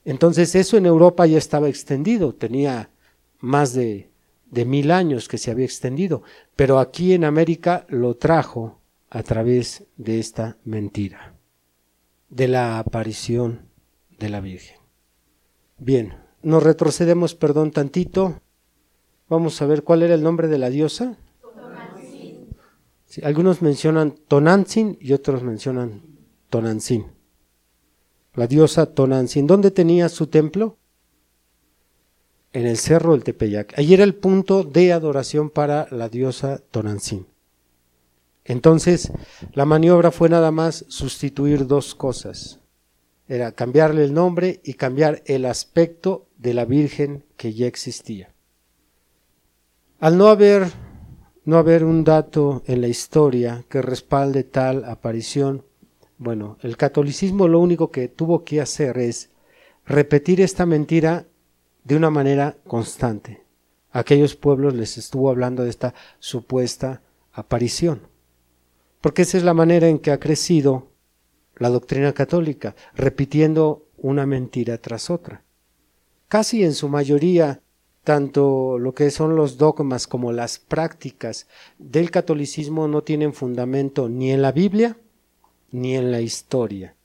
Entonces 0.07 0.55
eso 0.55 0.79
en 0.79 0.87
Europa 0.87 1.27
ya 1.27 1.39
estaba 1.39 1.69
extendido, 1.69 2.35
tenía 2.35 2.92
más 3.43 3.75
de, 3.75 4.11
de, 4.51 4.65
mil 4.65 4.91
años 4.91 5.29
que 5.29 5.37
se 5.37 5.51
había 5.51 5.67
extendido, 5.67 6.23
pero 6.57 6.79
aquí 6.79 7.13
en 7.13 7.25
América 7.25 7.85
lo 7.91 8.17
trajo 8.17 8.81
a 9.11 9.23
través 9.23 9.85
de 9.99 10.19
esta 10.19 10.57
mentira, 10.65 11.35
de 12.31 12.49
la 12.49 12.79
aparición 12.79 13.69
de 14.19 14.31
la 14.31 14.41
Virgen. 14.41 14.79
Bien, 15.77 16.15
nos 16.43 16.63
retrocedemos, 16.63 17.35
perdón, 17.35 17.73
tantito 17.73 18.41
Vamos 19.33 19.63
a 19.63 19.67
ver 19.67 19.83
cuál 19.83 20.03
era 20.03 20.15
el 20.15 20.23
nombre 20.23 20.47
de 20.47 20.59
la 20.59 20.69
diosa. 20.69 21.17
Sí, 23.07 23.23
algunos 23.25 23.63
mencionan 23.63 24.15
Tonantzin 24.29 24.99
y 25.01 25.15
otros 25.15 25.43
mencionan 25.43 26.03
Tonantzin. 26.51 27.07
La 28.35 28.47
diosa 28.47 28.85
Tonantzin. 28.85 29.47
¿Dónde 29.47 29.71
tenía 29.71 30.11
su 30.11 30.27
templo? 30.27 30.77
En 32.53 32.67
el 32.67 32.77
cerro 32.77 33.13
del 33.13 33.25
Tepeyac. 33.25 33.79
Allí 33.79 33.95
era 33.95 34.05
el 34.05 34.15
punto 34.15 34.63
de 34.63 34.93
adoración 34.93 35.49
para 35.51 35.89
la 35.91 36.09
diosa 36.09 36.61
Tonantzin. 36.71 37.27
Entonces, 38.45 39.13
la 39.53 39.65
maniobra 39.65 40.11
fue 40.11 40.29
nada 40.29 40.51
más 40.51 40.85
sustituir 40.89 41.67
dos 41.67 41.95
cosas. 41.95 42.61
Era 43.29 43.53
cambiarle 43.53 44.05
el 44.05 44.13
nombre 44.13 44.61
y 44.65 44.75
cambiar 44.75 45.23
el 45.27 45.47
aspecto 45.47 46.27
de 46.37 46.55
la 46.55 46.65
Virgen 46.65 47.25
que 47.37 47.55
ya 47.55 47.67
existía. 47.67 48.35
Al 50.01 50.19
no 50.19 50.27
haber, 50.27 50.67
no 51.45 51.57
haber 51.57 51.85
un 51.85 52.03
dato 52.03 52.63
en 52.67 52.81
la 52.81 52.89
historia 52.89 53.65
que 53.69 53.81
respalde 53.81 54.43
tal 54.43 54.85
aparición, 54.85 55.65
bueno, 56.19 56.59
el 56.63 56.77
catolicismo 56.77 57.49
lo 57.49 57.61
único 57.61 57.91
que 57.91 58.09
tuvo 58.09 58.45
que 58.45 58.61
hacer 58.61 58.99
es 58.99 59.31
repetir 59.87 60.41
esta 60.41 60.67
mentira 60.67 61.27
de 61.85 61.97
una 61.97 62.11
manera 62.11 62.57
constante. 62.67 63.43
A 63.91 64.01
aquellos 64.01 64.37
pueblos 64.37 64.75
les 64.75 64.99
estuvo 64.99 65.31
hablando 65.31 65.65
de 65.65 65.71
esta 65.71 65.95
supuesta 66.19 67.03
aparición. 67.33 68.03
Porque 69.01 69.23
esa 69.23 69.39
es 69.39 69.45
la 69.45 69.55
manera 69.55 69.89
en 69.89 69.99
que 69.99 70.11
ha 70.11 70.21
crecido 70.21 70.89
la 71.57 71.69
doctrina 71.69 72.13
católica, 72.13 72.75
repitiendo 72.95 73.87
una 73.97 74.27
mentira 74.27 74.79
tras 74.79 75.11
otra. 75.11 75.45
Casi 76.29 76.65
en 76.65 76.73
su 76.73 76.89
mayoría 76.89 77.61
tanto 78.05 78.79
lo 78.79 78.95
que 78.95 79.11
son 79.11 79.37
los 79.37 79.59
dogmas 79.59 80.07
como 80.07 80.33
las 80.33 80.59
prácticas 80.59 81.47
del 81.79 82.11
catolicismo 82.11 82.89
no 82.89 83.03
tienen 83.03 83.33
fundamento 83.33 84.09
ni 84.09 84.33
en 84.33 84.43
la 84.43 84.51
Biblia 84.51 84.97
ni 85.71 85.97
en 85.97 86.11
la 86.11 86.21
historia. 86.21 86.97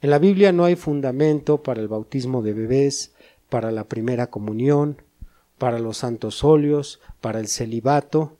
En 0.00 0.10
la 0.10 0.18
Biblia 0.18 0.52
no 0.52 0.64
hay 0.64 0.76
fundamento 0.76 1.62
para 1.62 1.80
el 1.80 1.88
bautismo 1.88 2.42
de 2.42 2.52
bebés, 2.52 3.11
para 3.52 3.70
la 3.70 3.84
primera 3.84 4.30
comunión, 4.30 5.02
para 5.58 5.78
los 5.78 5.98
santos 5.98 6.42
óleos, 6.42 7.02
para 7.20 7.38
el 7.38 7.48
celibato. 7.48 8.38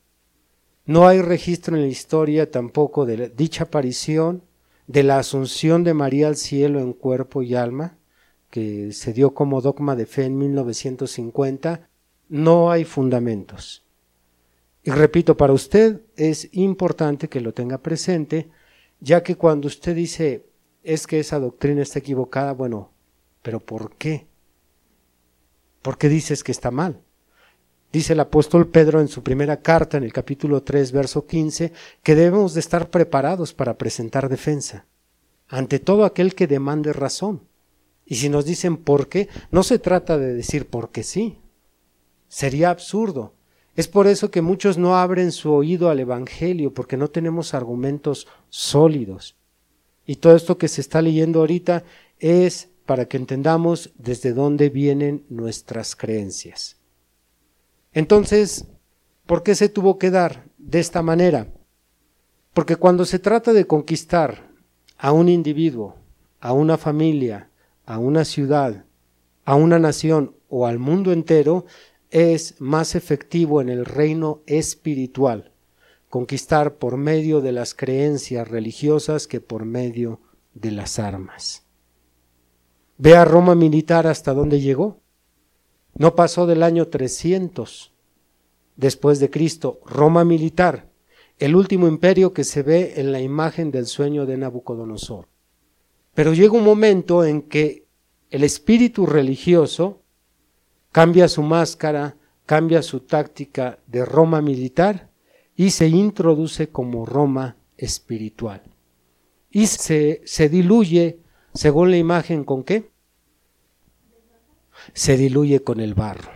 No 0.86 1.06
hay 1.06 1.20
registro 1.20 1.76
en 1.76 1.82
la 1.82 1.88
historia 1.88 2.50
tampoco 2.50 3.04
de 3.04 3.28
dicha 3.28 3.64
aparición, 3.64 4.42
de 4.86 5.02
la 5.02 5.18
asunción 5.18 5.84
de 5.84 5.92
María 5.92 6.28
al 6.28 6.36
cielo 6.36 6.80
en 6.80 6.94
cuerpo 6.94 7.42
y 7.42 7.54
alma, 7.54 7.98
que 8.48 8.92
se 8.92 9.12
dio 9.12 9.34
como 9.34 9.60
dogma 9.60 9.96
de 9.96 10.06
fe 10.06 10.24
en 10.24 10.38
1950, 10.38 11.90
no 12.30 12.70
hay 12.70 12.86
fundamentos. 12.86 13.84
Y 14.82 14.92
repito, 14.92 15.36
para 15.36 15.52
usted 15.52 16.00
es 16.16 16.48
importante 16.52 17.28
que 17.28 17.42
lo 17.42 17.52
tenga 17.52 17.76
presente, 17.76 18.48
ya 18.98 19.22
que 19.22 19.36
cuando 19.36 19.66
usted 19.66 19.94
dice 19.94 20.46
es 20.82 21.06
que 21.06 21.20
esa 21.20 21.38
doctrina 21.38 21.82
está 21.82 21.98
equivocada, 21.98 22.52
bueno, 22.54 22.92
pero 23.42 23.60
¿por 23.60 23.94
qué? 23.96 24.31
¿Por 25.82 25.98
qué 25.98 26.08
dices 26.08 26.42
que 26.42 26.52
está 26.52 26.70
mal? 26.70 27.00
Dice 27.92 28.14
el 28.14 28.20
apóstol 28.20 28.68
Pedro 28.68 29.00
en 29.00 29.08
su 29.08 29.22
primera 29.22 29.60
carta, 29.60 29.98
en 29.98 30.04
el 30.04 30.12
capítulo 30.12 30.62
3, 30.62 30.92
verso 30.92 31.26
15, 31.26 31.72
que 32.02 32.14
debemos 32.14 32.54
de 32.54 32.60
estar 32.60 32.88
preparados 32.88 33.52
para 33.52 33.76
presentar 33.76 34.28
defensa 34.30 34.86
ante 35.52 35.78
todo 35.78 36.06
aquel 36.06 36.34
que 36.34 36.46
demande 36.46 36.94
razón. 36.94 37.42
Y 38.06 38.14
si 38.14 38.30
nos 38.30 38.46
dicen 38.46 38.78
por 38.78 39.08
qué, 39.08 39.28
no 39.50 39.62
se 39.62 39.78
trata 39.78 40.16
de 40.16 40.32
decir 40.32 40.66
por 40.66 40.90
qué 40.90 41.02
sí. 41.02 41.38
Sería 42.28 42.70
absurdo. 42.70 43.34
Es 43.76 43.86
por 43.86 44.06
eso 44.06 44.30
que 44.30 44.40
muchos 44.40 44.78
no 44.78 44.96
abren 44.96 45.30
su 45.30 45.52
oído 45.52 45.90
al 45.90 46.00
Evangelio, 46.00 46.72
porque 46.72 46.96
no 46.96 47.08
tenemos 47.08 47.52
argumentos 47.52 48.28
sólidos. 48.48 49.36
Y 50.06 50.16
todo 50.16 50.34
esto 50.34 50.56
que 50.56 50.68
se 50.68 50.80
está 50.80 51.02
leyendo 51.02 51.40
ahorita 51.40 51.84
es 52.18 52.70
para 52.86 53.06
que 53.06 53.16
entendamos 53.16 53.92
desde 53.96 54.32
dónde 54.32 54.68
vienen 54.68 55.24
nuestras 55.28 55.96
creencias. 55.96 56.76
Entonces, 57.92 58.66
¿por 59.26 59.42
qué 59.42 59.54
se 59.54 59.68
tuvo 59.68 59.98
que 59.98 60.10
dar 60.10 60.48
de 60.58 60.80
esta 60.80 61.02
manera? 61.02 61.52
Porque 62.54 62.76
cuando 62.76 63.04
se 63.04 63.18
trata 63.18 63.52
de 63.52 63.66
conquistar 63.66 64.50
a 64.98 65.12
un 65.12 65.28
individuo, 65.28 65.96
a 66.40 66.52
una 66.52 66.76
familia, 66.76 67.50
a 67.86 67.98
una 67.98 68.24
ciudad, 68.24 68.84
a 69.44 69.54
una 69.54 69.78
nación 69.78 70.36
o 70.48 70.66
al 70.66 70.78
mundo 70.78 71.12
entero 71.12 71.66
es 72.10 72.60
más 72.60 72.94
efectivo 72.94 73.60
en 73.60 73.68
el 73.68 73.84
reino 73.84 74.42
espiritual 74.46 75.52
conquistar 76.12 76.74
por 76.74 76.98
medio 76.98 77.40
de 77.40 77.52
las 77.52 77.72
creencias 77.72 78.46
religiosas 78.46 79.26
que 79.26 79.40
por 79.40 79.64
medio 79.64 80.20
de 80.52 80.70
las 80.70 80.98
armas. 80.98 81.64
Ve 82.98 83.16
a 83.16 83.24
Roma 83.24 83.54
militar 83.54 84.06
hasta 84.06 84.34
dónde 84.34 84.60
llegó. 84.60 85.00
No 85.94 86.14
pasó 86.14 86.46
del 86.46 86.62
año 86.62 86.88
300 86.88 87.92
después 88.76 89.20
de 89.20 89.30
Cristo. 89.30 89.80
Roma 89.84 90.24
militar 90.24 90.92
el 91.42 91.56
último 91.56 91.88
imperio 91.88 92.32
que 92.32 92.44
se 92.44 92.62
ve 92.62 92.94
en 92.98 93.10
la 93.10 93.20
imagen 93.20 93.72
del 93.72 93.86
sueño 93.86 94.26
de 94.26 94.36
Nabucodonosor. 94.36 95.26
Pero 96.14 96.34
llega 96.34 96.52
un 96.52 96.62
momento 96.62 97.24
en 97.24 97.42
que 97.42 97.86
el 98.30 98.44
espíritu 98.44 99.06
religioso 99.06 100.02
cambia 100.92 101.26
su 101.26 101.42
máscara, 101.42 102.16
cambia 102.46 102.80
su 102.80 103.00
táctica 103.00 103.80
de 103.88 104.04
Roma 104.04 104.40
militar 104.40 105.10
y 105.56 105.70
se 105.70 105.88
introduce 105.88 106.68
como 106.68 107.06
Roma 107.06 107.56
espiritual. 107.76 108.62
Y 109.50 109.66
se, 109.66 110.22
se 110.24 110.48
diluye, 110.48 111.18
según 111.54 111.90
la 111.90 111.98
imagen, 111.98 112.44
¿con 112.44 112.64
qué? 112.64 112.90
Se 114.94 115.16
diluye 115.16 115.62
con 115.62 115.80
el 115.80 115.94
barro. 115.94 116.30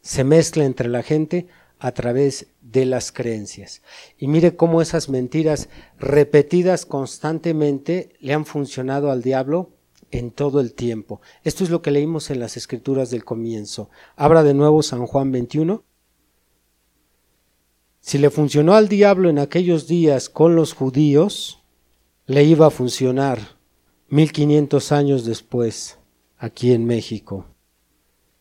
Se 0.00 0.24
mezcla 0.24 0.64
entre 0.64 0.88
la 0.88 1.02
gente 1.02 1.48
a 1.78 1.92
través 1.92 2.46
de 2.60 2.84
las 2.86 3.10
creencias. 3.10 3.82
Y 4.18 4.28
mire 4.28 4.54
cómo 4.54 4.82
esas 4.82 5.08
mentiras 5.08 5.68
repetidas 5.98 6.86
constantemente 6.86 8.14
le 8.20 8.34
han 8.34 8.46
funcionado 8.46 9.10
al 9.10 9.22
diablo 9.22 9.70
en 10.10 10.30
todo 10.30 10.60
el 10.60 10.74
tiempo. 10.74 11.20
Esto 11.44 11.64
es 11.64 11.70
lo 11.70 11.82
que 11.82 11.90
leímos 11.90 12.30
en 12.30 12.40
las 12.40 12.56
escrituras 12.56 13.10
del 13.10 13.24
comienzo. 13.24 13.90
Abra 14.16 14.42
de 14.42 14.54
nuevo 14.54 14.82
San 14.82 15.06
Juan 15.06 15.32
21. 15.32 15.82
Si 18.00 18.18
le 18.18 18.30
funcionó 18.30 18.74
al 18.74 18.88
diablo 18.88 19.28
en 19.28 19.38
aquellos 19.38 19.86
días 19.86 20.28
con 20.28 20.56
los 20.56 20.72
judíos, 20.72 21.62
le 22.26 22.44
iba 22.44 22.66
a 22.66 22.70
funcionar 22.70 23.59
1500 24.10 24.90
años 24.90 25.24
después 25.24 25.98
aquí 26.36 26.72
en 26.72 26.84
México. 26.84 27.46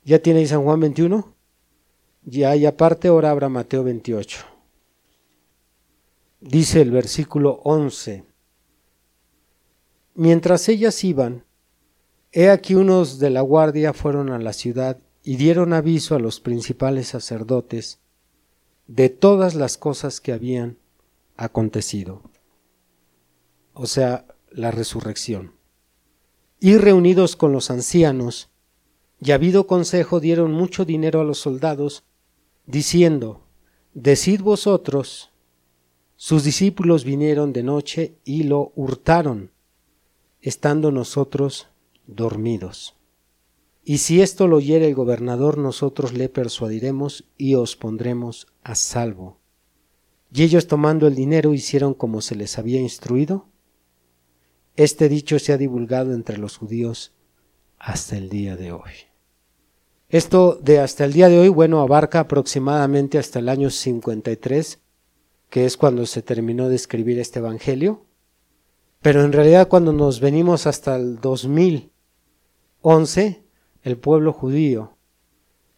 ¿Ya 0.03 0.19
tiene 0.19 0.45
San 0.47 0.63
Juan 0.63 0.79
21? 0.79 1.35
Ya, 2.23 2.55
y 2.55 2.65
aparte 2.65 3.07
ahora 3.07 3.29
abra 3.29 3.49
Mateo 3.49 3.83
28. 3.83 4.39
Dice 6.41 6.81
el 6.81 6.89
versículo 6.89 7.61
11. 7.63 8.25
Mientras 10.15 10.67
ellas 10.69 11.03
iban, 11.03 11.45
he 12.31 12.49
aquí 12.49 12.73
unos 12.73 13.19
de 13.19 13.29
la 13.29 13.41
guardia 13.41 13.93
fueron 13.93 14.31
a 14.31 14.39
la 14.39 14.53
ciudad 14.53 14.97
y 15.23 15.35
dieron 15.35 15.73
aviso 15.73 16.15
a 16.15 16.19
los 16.19 16.39
principales 16.39 17.09
sacerdotes 17.09 17.99
de 18.87 19.09
todas 19.09 19.53
las 19.53 19.77
cosas 19.77 20.19
que 20.19 20.33
habían 20.33 20.79
acontecido. 21.37 22.23
O 23.73 23.85
sea, 23.85 24.25
la 24.49 24.71
resurrección. 24.71 25.58
Y 26.59 26.77
reunidos 26.77 27.35
con 27.35 27.51
los 27.51 27.71
ancianos, 27.71 28.49
y 29.21 29.31
habido 29.31 29.67
consejo, 29.67 30.19
dieron 30.19 30.51
mucho 30.51 30.85
dinero 30.85 31.21
a 31.21 31.23
los 31.23 31.39
soldados, 31.39 32.03
diciendo, 32.65 33.41
Decid 33.93 34.41
vosotros, 34.41 35.31
sus 36.15 36.43
discípulos 36.43 37.05
vinieron 37.05 37.53
de 37.53 37.63
noche 37.63 38.17
y 38.23 38.43
lo 38.43 38.71
hurtaron, 38.75 39.51
estando 40.41 40.91
nosotros 40.91 41.67
dormidos. 42.07 42.95
Y 43.83 43.99
si 43.99 44.21
esto 44.21 44.47
lo 44.47 44.57
oyere 44.57 44.87
el 44.87 44.95
gobernador, 44.95 45.57
nosotros 45.57 46.13
le 46.13 46.29
persuadiremos 46.29 47.23
y 47.37 47.55
os 47.55 47.75
pondremos 47.75 48.47
a 48.63 48.75
salvo. 48.75 49.39
Y 50.31 50.43
ellos 50.43 50.67
tomando 50.67 51.07
el 51.07 51.15
dinero 51.15 51.53
hicieron 51.53 51.93
como 51.93 52.21
se 52.21 52.35
les 52.35 52.59
había 52.59 52.79
instruido. 52.79 53.47
Este 54.79 55.09
dicho 55.09 55.37
se 55.39 55.51
ha 55.51 55.57
divulgado 55.57 56.13
entre 56.13 56.37
los 56.37 56.55
judíos 56.55 57.11
hasta 57.79 58.15
el 58.15 58.29
día 58.29 58.55
de 58.55 58.71
hoy. 58.71 58.93
Esto 60.07 60.55
de 60.55 60.79
hasta 60.79 61.03
el 61.03 61.11
día 61.11 61.27
de 61.27 61.37
hoy, 61.37 61.49
bueno, 61.49 61.81
abarca 61.81 62.21
aproximadamente 62.21 63.17
hasta 63.17 63.39
el 63.39 63.49
año 63.49 63.71
53, 63.71 64.79
que 65.49 65.65
es 65.65 65.75
cuando 65.75 66.05
se 66.05 66.21
terminó 66.21 66.69
de 66.69 66.77
escribir 66.77 67.19
este 67.19 67.39
Evangelio. 67.39 68.05
Pero 69.01 69.25
en 69.25 69.33
realidad 69.33 69.67
cuando 69.67 69.91
nos 69.91 70.21
venimos 70.21 70.65
hasta 70.65 70.95
el 70.95 71.19
2011, 71.19 73.43
el 73.83 73.97
pueblo 73.97 74.31
judío 74.31 74.95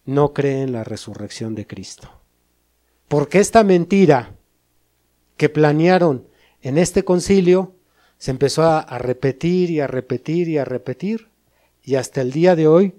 no 0.05 0.31
cree 0.31 0.61
en 0.61 0.73
la 0.73 0.83
resurrección 0.83 1.55
de 1.55 1.65
Cristo. 1.65 2.07
Porque 3.07 3.39
esta 3.39 3.63
mentira 3.63 4.35
que 5.37 5.49
planearon 5.49 6.27
en 6.61 6.77
este 6.77 7.03
concilio 7.03 7.80
se 8.21 8.29
empezó 8.29 8.61
a, 8.65 8.99
repetir 8.99 9.71
y 9.71 9.79
a 9.79 9.87
repetir 9.87 10.47
y 10.47 10.59
a 10.59 10.63
repetir, 10.63 11.29
y 11.81 11.95
hasta 11.95 12.21
el 12.21 12.31
día 12.31 12.55
de 12.55 12.67
hoy 12.67 12.93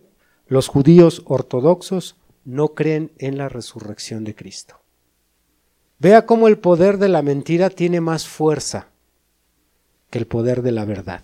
los 0.48 0.66
judíos 0.66 1.22
ortodoxos 1.26 2.16
no 2.44 2.74
creen 2.74 3.12
en 3.18 3.38
la 3.38 3.48
resurrección 3.48 4.24
de 4.24 4.34
Cristo. 4.34 4.80
Vea 6.00 6.26
cómo 6.26 6.48
el 6.48 6.58
poder 6.58 6.98
de 6.98 7.08
la 7.08 7.22
mentira 7.22 7.70
tiene 7.70 8.00
más 8.00 8.26
fuerza 8.26 8.88
que 10.10 10.18
el 10.18 10.26
poder 10.26 10.60
de 10.60 10.72
la 10.72 10.84
verdad. 10.84 11.22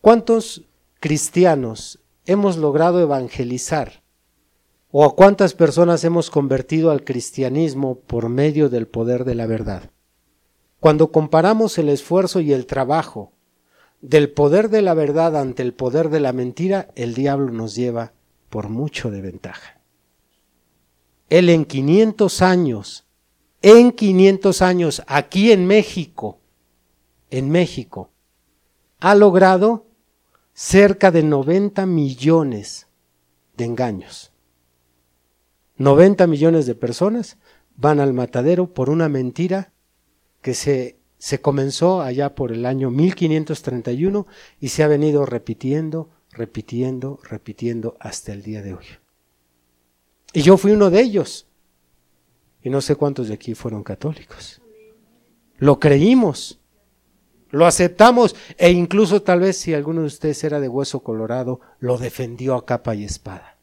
¿Cuántos 0.00 0.62
cristianos 1.00 1.98
hemos 2.26 2.58
logrado 2.58 3.00
evangelizar? 3.00 4.04
¿O 4.92 5.04
a 5.04 5.16
cuántas 5.16 5.52
personas 5.52 6.04
hemos 6.04 6.30
convertido 6.30 6.92
al 6.92 7.02
cristianismo 7.02 7.98
por 7.98 8.28
medio 8.28 8.68
del 8.68 8.86
poder 8.86 9.24
de 9.24 9.34
la 9.34 9.46
verdad? 9.46 9.90
Cuando 10.86 11.10
comparamos 11.10 11.78
el 11.78 11.88
esfuerzo 11.88 12.38
y 12.38 12.52
el 12.52 12.64
trabajo 12.64 13.32
del 14.02 14.30
poder 14.30 14.68
de 14.70 14.82
la 14.82 14.94
verdad 14.94 15.36
ante 15.36 15.64
el 15.64 15.74
poder 15.74 16.10
de 16.10 16.20
la 16.20 16.32
mentira, 16.32 16.90
el 16.94 17.14
diablo 17.14 17.50
nos 17.50 17.74
lleva 17.74 18.12
por 18.50 18.68
mucho 18.68 19.10
de 19.10 19.20
ventaja. 19.20 19.80
Él 21.28 21.48
en 21.48 21.64
500 21.64 22.40
años, 22.40 23.04
en 23.62 23.90
500 23.90 24.62
años, 24.62 25.02
aquí 25.08 25.50
en 25.50 25.66
México, 25.66 26.38
en 27.30 27.50
México, 27.50 28.12
ha 29.00 29.16
logrado 29.16 29.86
cerca 30.52 31.10
de 31.10 31.24
90 31.24 31.84
millones 31.86 32.86
de 33.56 33.64
engaños. 33.64 34.30
90 35.78 36.28
millones 36.28 36.64
de 36.64 36.76
personas 36.76 37.38
van 37.74 37.98
al 37.98 38.12
matadero 38.12 38.72
por 38.72 38.88
una 38.88 39.08
mentira 39.08 39.72
que 40.46 40.54
se, 40.54 41.00
se 41.18 41.40
comenzó 41.40 42.02
allá 42.02 42.36
por 42.36 42.52
el 42.52 42.66
año 42.66 42.88
1531 42.88 44.28
y 44.60 44.68
se 44.68 44.84
ha 44.84 44.86
venido 44.86 45.26
repitiendo, 45.26 46.08
repitiendo, 46.30 47.18
repitiendo 47.24 47.96
hasta 47.98 48.32
el 48.32 48.44
día 48.44 48.62
de 48.62 48.74
hoy. 48.74 48.84
Y 50.32 50.42
yo 50.42 50.56
fui 50.56 50.70
uno 50.70 50.88
de 50.88 51.00
ellos. 51.00 51.48
Y 52.62 52.70
no 52.70 52.80
sé 52.80 52.94
cuántos 52.94 53.26
de 53.26 53.34
aquí 53.34 53.56
fueron 53.56 53.82
católicos. 53.82 54.62
Lo 55.56 55.80
creímos. 55.80 56.60
Lo 57.50 57.66
aceptamos 57.66 58.36
e 58.56 58.70
incluso 58.70 59.22
tal 59.22 59.40
vez 59.40 59.56
si 59.56 59.74
alguno 59.74 60.02
de 60.02 60.06
ustedes 60.06 60.44
era 60.44 60.60
de 60.60 60.68
hueso 60.68 61.00
colorado, 61.00 61.60
lo 61.80 61.98
defendió 61.98 62.54
a 62.54 62.64
capa 62.64 62.94
y 62.94 63.02
espada. 63.02 63.58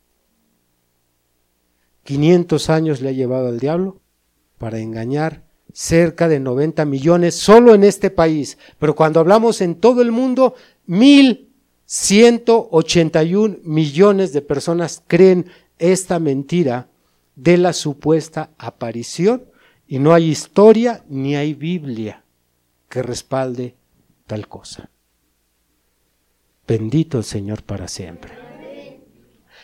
500 2.04 2.70
años 2.70 3.00
le 3.00 3.08
ha 3.08 3.14
llevado 3.14 3.48
al 3.48 3.62
diablo 3.62 4.02
para 4.58 4.80
engañar 4.80 5.53
cerca 5.74 6.30
de 6.30 6.40
90 6.40 6.86
millones 6.86 7.36
solo 7.36 7.76
en 7.76 7.84
este 7.84 8.10
país, 8.10 8.58
pero 8.80 8.96
cuando 8.96 9.20
hablamos 9.20 9.60
en 9.60 9.76
todo 9.76 10.02
el 10.02 10.14
mundo, 10.14 10.56
1.181 10.88 13.60
millones 13.64 14.32
de 14.32 14.42
personas 14.42 15.04
creen 15.08 15.48
esta 15.80 16.20
mentira 16.20 16.88
de 17.36 17.58
la 17.58 17.74
supuesta 17.74 18.52
aparición 18.58 19.44
y 19.88 20.00
no 20.00 20.14
hay 20.14 20.30
historia 20.30 21.04
ni 21.10 21.36
hay 21.36 21.54
Biblia 21.54 22.24
que 22.88 23.04
respalde 23.04 23.76
tal 24.28 24.48
cosa. 24.48 24.90
Bendito 26.68 27.18
el 27.18 27.24
Señor 27.24 27.64
para 27.64 27.88
siempre. 27.88 28.32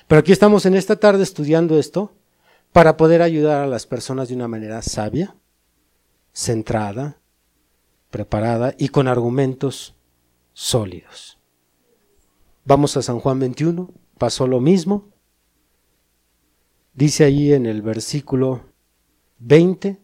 Pero 0.07 0.20
aquí 0.20 0.32
estamos 0.32 0.66
en 0.66 0.76
esta 0.76 0.95
tarde 0.95 1.24
estudiando 1.24 1.78
esto 1.78 2.14
para 2.72 2.97
poder 2.97 3.22
ayudar 3.22 3.64
a 3.64 3.68
las 3.68 3.86
personas 3.86 4.30
de 4.30 4.36
una 4.36 4.47
manera 4.47 4.82
sabia, 4.82 5.36
centrada, 6.39 7.19
preparada 8.09 8.73
y 8.77 8.87
con 8.87 9.09
argumentos 9.09 9.95
sólidos. 10.53 11.37
Vamos 12.63 12.95
a 12.95 13.01
San 13.01 13.19
Juan 13.19 13.39
21, 13.39 13.91
pasó 14.17 14.47
lo 14.47 14.61
mismo. 14.61 15.09
Dice 16.93 17.25
ahí 17.25 17.51
en 17.51 17.65
el 17.65 17.81
versículo 17.81 18.61
20, 19.39 19.99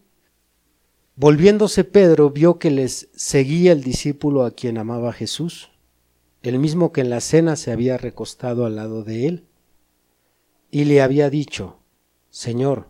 Volviéndose 1.15 1.85
Pedro 1.85 2.29
vio 2.29 2.59
que 2.59 2.69
les 2.69 3.07
seguía 3.15 3.71
el 3.71 3.81
discípulo 3.81 4.43
a 4.43 4.51
quien 4.51 4.77
amaba 4.77 5.13
Jesús, 5.13 5.71
el 6.43 6.59
mismo 6.59 6.91
que 6.91 6.99
en 6.99 7.09
la 7.09 7.21
cena 7.21 7.55
se 7.55 7.71
había 7.71 7.97
recostado 7.97 8.65
al 8.65 8.75
lado 8.75 9.05
de 9.05 9.27
él, 9.27 9.45
y 10.69 10.83
le 10.83 11.01
había 11.01 11.29
dicho, 11.29 11.79
Señor, 12.29 12.89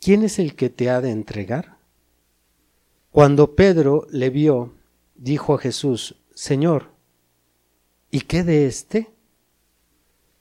¿quién 0.00 0.22
es 0.22 0.38
el 0.38 0.56
que 0.56 0.70
te 0.70 0.88
ha 0.88 1.02
de 1.02 1.10
entregar? 1.10 1.81
Cuando 3.12 3.54
Pedro 3.54 4.06
le 4.10 4.30
vio, 4.30 4.74
dijo 5.14 5.54
a 5.54 5.58
Jesús, 5.58 6.16
Señor, 6.34 6.92
¿y 8.10 8.22
qué 8.22 8.42
de 8.42 8.66
éste? 8.66 9.10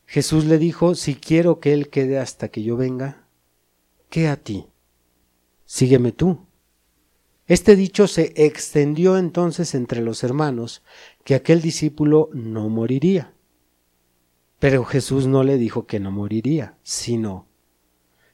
Jesús 0.05 0.45
le 0.45 0.57
dijo, 0.57 0.95
si 0.95 1.15
quiero 1.15 1.59
que 1.59 1.74
él 1.74 1.89
quede 1.89 2.17
hasta 2.17 2.47
que 2.47 2.63
yo 2.63 2.78
venga, 2.78 3.28
¿qué 4.09 4.30
a 4.30 4.38
ti? 4.38 4.67
sígueme 5.65 6.13
tú. 6.13 6.47
Este 7.45 7.76
dicho 7.76 8.07
se 8.07 8.34
extendió 8.36 9.17
entonces 9.17 9.76
entre 9.76 10.01
los 10.01 10.24
hermanos, 10.24 10.82
que 11.26 11.36
aquel 11.36 11.61
discípulo 11.61 12.30
no 12.34 12.69
moriría. 12.69 13.34
Pero 14.59 14.86
Jesús 14.86 15.28
no 15.28 15.43
le 15.43 15.57
dijo 15.57 15.88
que 15.88 15.99
no 15.99 16.11
moriría, 16.11 16.78
sino, 16.84 17.47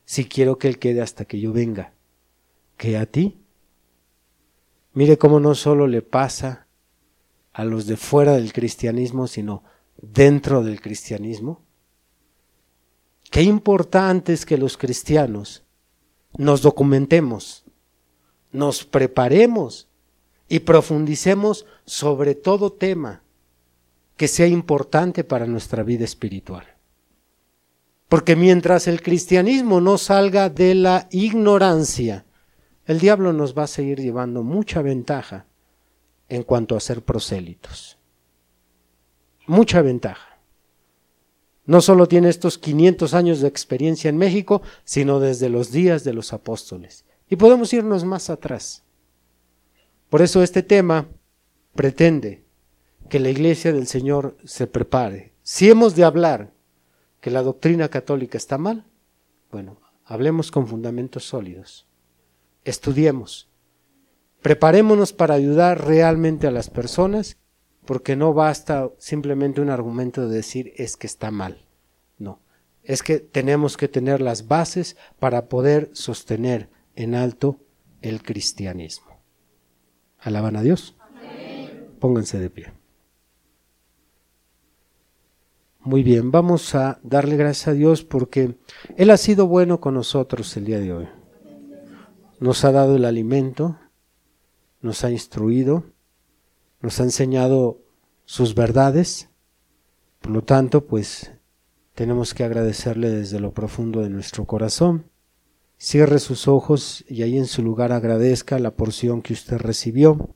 si 0.05 0.25
quiero 0.25 0.59
que 0.59 0.67
él 0.67 0.77
quede 0.77 1.01
hasta 1.01 1.25
que 1.25 1.39
yo 1.39 1.53
venga, 1.53 1.93
que 2.77 2.97
a 2.97 3.07
ti. 3.07 3.39
Mire 4.97 5.19
cómo 5.19 5.39
no 5.39 5.53
solo 5.53 5.85
le 5.85 6.01
pasa 6.01 6.65
a 7.53 7.63
los 7.63 7.85
de 7.85 7.97
fuera 7.97 8.33
del 8.33 8.51
cristianismo, 8.51 9.27
sino 9.27 9.63
dentro 9.95 10.63
del 10.63 10.81
cristianismo. 10.81 11.61
Qué 13.29 13.43
importante 13.43 14.33
es 14.33 14.43
que 14.43 14.57
los 14.57 14.75
cristianos 14.75 15.63
nos 16.35 16.63
documentemos, 16.63 17.63
nos 18.51 18.85
preparemos 18.85 19.87
y 20.49 20.61
profundicemos 20.61 21.67
sobre 21.85 22.33
todo 22.33 22.73
tema 22.73 23.21
que 24.15 24.27
sea 24.27 24.47
importante 24.47 25.23
para 25.23 25.45
nuestra 25.45 25.83
vida 25.83 26.05
espiritual. 26.05 26.65
Porque 28.09 28.35
mientras 28.35 28.87
el 28.87 29.03
cristianismo 29.03 29.79
no 29.79 29.99
salga 29.99 30.49
de 30.49 30.73
la 30.73 31.07
ignorancia, 31.11 32.25
el 32.87 32.99
diablo 32.99 33.33
nos 33.33 33.55
va 33.55 33.63
a 33.63 33.67
seguir 33.67 33.99
llevando 33.99 34.43
mucha 34.43 34.81
ventaja 34.81 35.45
en 36.29 36.43
cuanto 36.43 36.75
a 36.75 36.79
ser 36.79 37.03
prosélitos. 37.03 37.97
Mucha 39.45 39.81
ventaja. 39.81 40.39
No 41.65 41.81
solo 41.81 42.07
tiene 42.07 42.29
estos 42.29 42.57
500 42.57 43.13
años 43.13 43.41
de 43.41 43.49
experiencia 43.49 44.07
en 44.09 44.17
México, 44.17 44.61
sino 44.85 45.19
desde 45.19 45.49
los 45.49 45.71
días 45.71 46.05
de 46.05 46.13
los 46.13 46.31
apóstoles. 46.31 47.03
Y 47.29 47.35
podemos 47.35 47.73
irnos 47.73 48.05
más 48.05 48.29
atrás. 48.29 48.83
Por 50.09 50.21
eso 50.21 50.41
este 50.41 50.63
tema 50.63 51.07
pretende 51.75 52.45
que 53.09 53.19
la 53.19 53.29
iglesia 53.29 53.73
del 53.73 53.87
Señor 53.87 54.37
se 54.45 54.65
prepare. 54.65 55.33
Si 55.43 55.69
hemos 55.69 55.95
de 55.95 56.05
hablar 56.05 56.53
que 57.19 57.31
la 57.31 57.43
doctrina 57.43 57.89
católica 57.89 58.37
está 58.37 58.57
mal, 58.57 58.85
bueno, 59.51 59.77
hablemos 60.05 60.51
con 60.51 60.67
fundamentos 60.67 61.25
sólidos. 61.25 61.86
Estudiemos. 62.67 63.47
Preparémonos 64.41 65.13
para 65.13 65.35
ayudar 65.35 65.87
realmente 65.87 66.47
a 66.47 66.51
las 66.51 66.69
personas, 66.69 67.37
porque 67.85 68.17
no 68.17 68.33
basta 68.33 68.91
simplemente 68.97 69.61
un 69.61 69.69
argumento 69.69 70.27
de 70.27 70.35
decir 70.35 70.73
es 70.75 70.97
que 70.97 71.07
está 71.07 71.31
mal. 71.31 71.65
No, 72.17 72.41
es 72.83 73.03
que 73.03 73.19
tenemos 73.19 73.77
que 73.77 73.87
tener 73.87 74.19
las 74.19 74.49
bases 74.49 74.97
para 75.17 75.47
poder 75.47 75.91
sostener 75.93 76.69
en 76.97 77.15
alto 77.15 77.61
el 78.01 78.21
cristianismo. 78.21 79.21
Alaban 80.19 80.57
a 80.57 80.61
Dios. 80.61 80.97
Pónganse 82.01 82.37
de 82.37 82.49
pie. 82.49 82.73
Muy 85.79 86.03
bien, 86.03 86.31
vamos 86.31 86.75
a 86.75 86.99
darle 87.01 87.37
gracias 87.37 87.69
a 87.69 87.73
Dios 87.73 88.03
porque 88.03 88.57
Él 88.97 89.09
ha 89.09 89.15
sido 89.15 89.47
bueno 89.47 89.79
con 89.79 89.93
nosotros 89.93 90.57
el 90.57 90.65
día 90.65 90.79
de 90.79 90.91
hoy. 90.91 91.07
Nos 92.39 92.63
ha 92.65 92.71
dado 92.71 92.95
el 92.95 93.05
alimento, 93.05 93.79
nos 94.81 95.03
ha 95.03 95.09
instruido, 95.09 95.85
nos 96.81 96.99
ha 96.99 97.03
enseñado 97.03 97.81
sus 98.25 98.53
verdades. 98.53 99.29
Por 100.21 100.31
lo 100.31 100.43
tanto, 100.43 100.85
pues 100.85 101.31
tenemos 101.95 102.35
que 102.35 102.43
agradecerle 102.43 103.09
desde 103.09 103.39
lo 103.39 103.53
profundo 103.53 104.01
de 104.01 104.09
nuestro 104.09 104.45
corazón. 104.45 105.09
Cierre 105.79 106.19
sus 106.19 106.47
ojos 106.47 107.03
y 107.07 107.23
ahí 107.23 107.39
en 107.39 107.47
su 107.47 107.63
lugar 107.63 107.91
agradezca 107.91 108.59
la 108.59 108.75
porción 108.75 109.23
que 109.23 109.33
usted 109.33 109.57
recibió. 109.57 110.35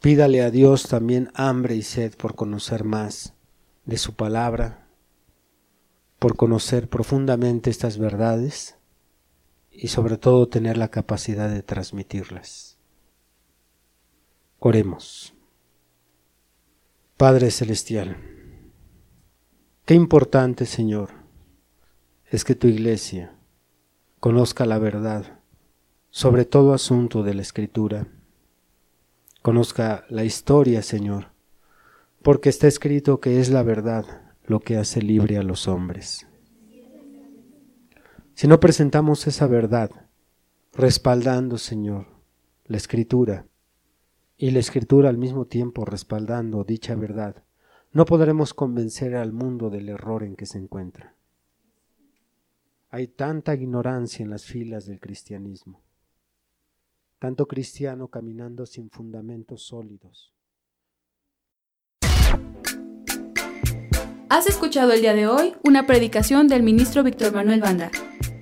Pídale 0.00 0.42
a 0.42 0.52
Dios 0.52 0.84
también 0.84 1.32
hambre 1.34 1.74
y 1.74 1.82
sed 1.82 2.14
por 2.14 2.36
conocer 2.36 2.84
más 2.84 3.34
de 3.84 3.98
su 3.98 4.14
palabra, 4.14 4.86
por 6.20 6.36
conocer 6.36 6.88
profundamente 6.88 7.68
estas 7.68 7.98
verdades 7.98 8.77
y 9.80 9.88
sobre 9.88 10.18
todo 10.18 10.48
tener 10.48 10.76
la 10.76 10.88
capacidad 10.88 11.48
de 11.48 11.62
transmitirlas. 11.62 12.78
Oremos. 14.58 15.34
Padre 17.16 17.52
Celestial, 17.52 18.16
qué 19.84 19.94
importante 19.94 20.66
Señor 20.66 21.10
es 22.26 22.44
que 22.44 22.56
tu 22.56 22.66
iglesia 22.66 23.36
conozca 24.18 24.66
la 24.66 24.78
verdad 24.78 25.38
sobre 26.10 26.44
todo 26.44 26.74
asunto 26.74 27.22
de 27.22 27.34
la 27.34 27.42
Escritura, 27.42 28.08
conozca 29.42 30.04
la 30.08 30.24
historia, 30.24 30.82
Señor, 30.82 31.28
porque 32.22 32.48
está 32.48 32.66
escrito 32.66 33.20
que 33.20 33.38
es 33.38 33.50
la 33.50 33.62
verdad 33.62 34.34
lo 34.44 34.58
que 34.58 34.76
hace 34.76 35.02
libre 35.02 35.38
a 35.38 35.42
los 35.44 35.68
hombres. 35.68 36.26
Si 38.38 38.46
no 38.46 38.60
presentamos 38.60 39.26
esa 39.26 39.48
verdad, 39.48 39.90
respaldando, 40.72 41.58
Señor, 41.58 42.06
la 42.66 42.76
escritura, 42.76 43.48
y 44.36 44.52
la 44.52 44.60
escritura 44.60 45.08
al 45.08 45.18
mismo 45.18 45.46
tiempo 45.46 45.84
respaldando 45.84 46.62
dicha 46.62 46.94
verdad, 46.94 47.42
no 47.90 48.04
podremos 48.04 48.54
convencer 48.54 49.16
al 49.16 49.32
mundo 49.32 49.70
del 49.70 49.88
error 49.88 50.22
en 50.22 50.36
que 50.36 50.46
se 50.46 50.58
encuentra. 50.58 51.16
Hay 52.90 53.08
tanta 53.08 53.54
ignorancia 53.54 54.22
en 54.22 54.30
las 54.30 54.44
filas 54.44 54.86
del 54.86 55.00
cristianismo, 55.00 55.82
tanto 57.18 57.48
cristiano 57.48 58.06
caminando 58.06 58.66
sin 58.66 58.88
fundamentos 58.88 59.66
sólidos 59.66 60.32
Has 64.30 64.46
escuchado 64.46 64.92
el 64.92 65.00
día 65.00 65.14
de 65.14 65.26
hoy 65.26 65.54
una 65.64 65.86
predicación 65.86 66.46
del 66.46 66.62
ministro 66.62 67.02
Víctor 67.02 67.32
Manuel 67.32 67.60
Banda. 67.60 67.90